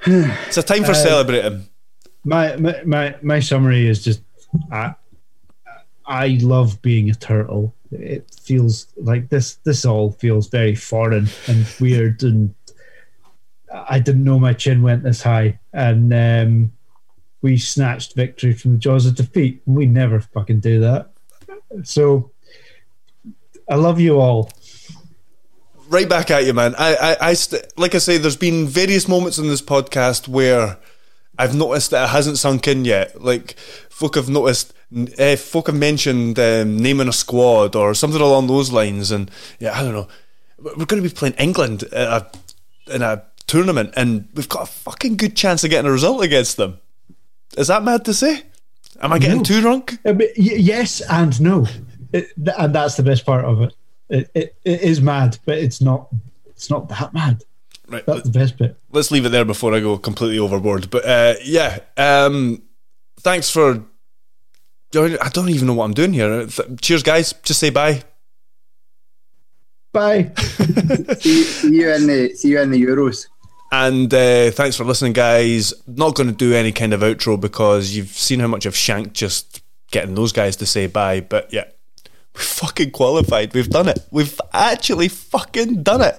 [0.06, 1.66] It's a time Uh, for celebrating.
[2.28, 4.22] My my my, summary is just
[4.70, 4.94] I,
[6.06, 7.74] I love being a turtle.
[7.90, 12.54] It feels like this this all feels very foreign and weird and
[13.72, 16.72] I didn't know my chin went this high and um,
[17.42, 19.62] we snatched victory from the jaws of defeat.
[19.66, 21.10] We never fucking do that.
[21.84, 22.30] So
[23.70, 24.50] I love you all.
[25.88, 26.74] right back at you, man.
[26.78, 30.78] I, I, I st- like I say, there's been various moments in this podcast where
[31.38, 33.22] I've noticed that it hasn't sunk in yet.
[33.22, 33.52] Like,
[33.90, 34.74] folk have noticed,
[35.18, 39.30] uh, folk have mentioned um, naming a squad or something along those lines, and
[39.60, 40.08] yeah, I don't know.
[40.58, 42.08] We're going to be playing England at
[42.88, 46.22] a, in a tournament, and we've got a fucking good chance of getting a result
[46.24, 46.80] against them.
[47.56, 48.42] Is that mad to say?
[49.00, 49.42] Am I getting No.
[49.44, 49.92] too drunk?
[50.04, 51.66] Uh, y- yes and no,
[52.12, 53.74] it, th- and that's the best part of it.
[54.08, 54.56] It, it.
[54.64, 56.08] it is mad, but it's not.
[56.46, 57.44] It's not that mad.
[57.88, 58.04] Right.
[58.06, 58.76] That's the best bit.
[58.92, 60.90] let's leave it there before I go completely overboard.
[60.90, 62.62] But uh, yeah, um,
[63.20, 63.82] thanks for.
[64.92, 66.46] joining- I don't even know what I'm doing here.
[66.46, 67.32] Th- Cheers, guys.
[67.42, 68.02] Just say bye.
[69.92, 70.32] Bye.
[71.20, 73.26] see, see you in the see you in the Euros.
[73.72, 75.72] And uh, thanks for listening, guys.
[75.86, 79.14] Not going to do any kind of outro because you've seen how much I've shanked
[79.14, 81.20] just getting those guys to say bye.
[81.20, 81.64] But yeah,
[82.34, 83.52] we fucking qualified.
[83.54, 83.98] We've done it.
[84.10, 86.18] We've actually fucking done it.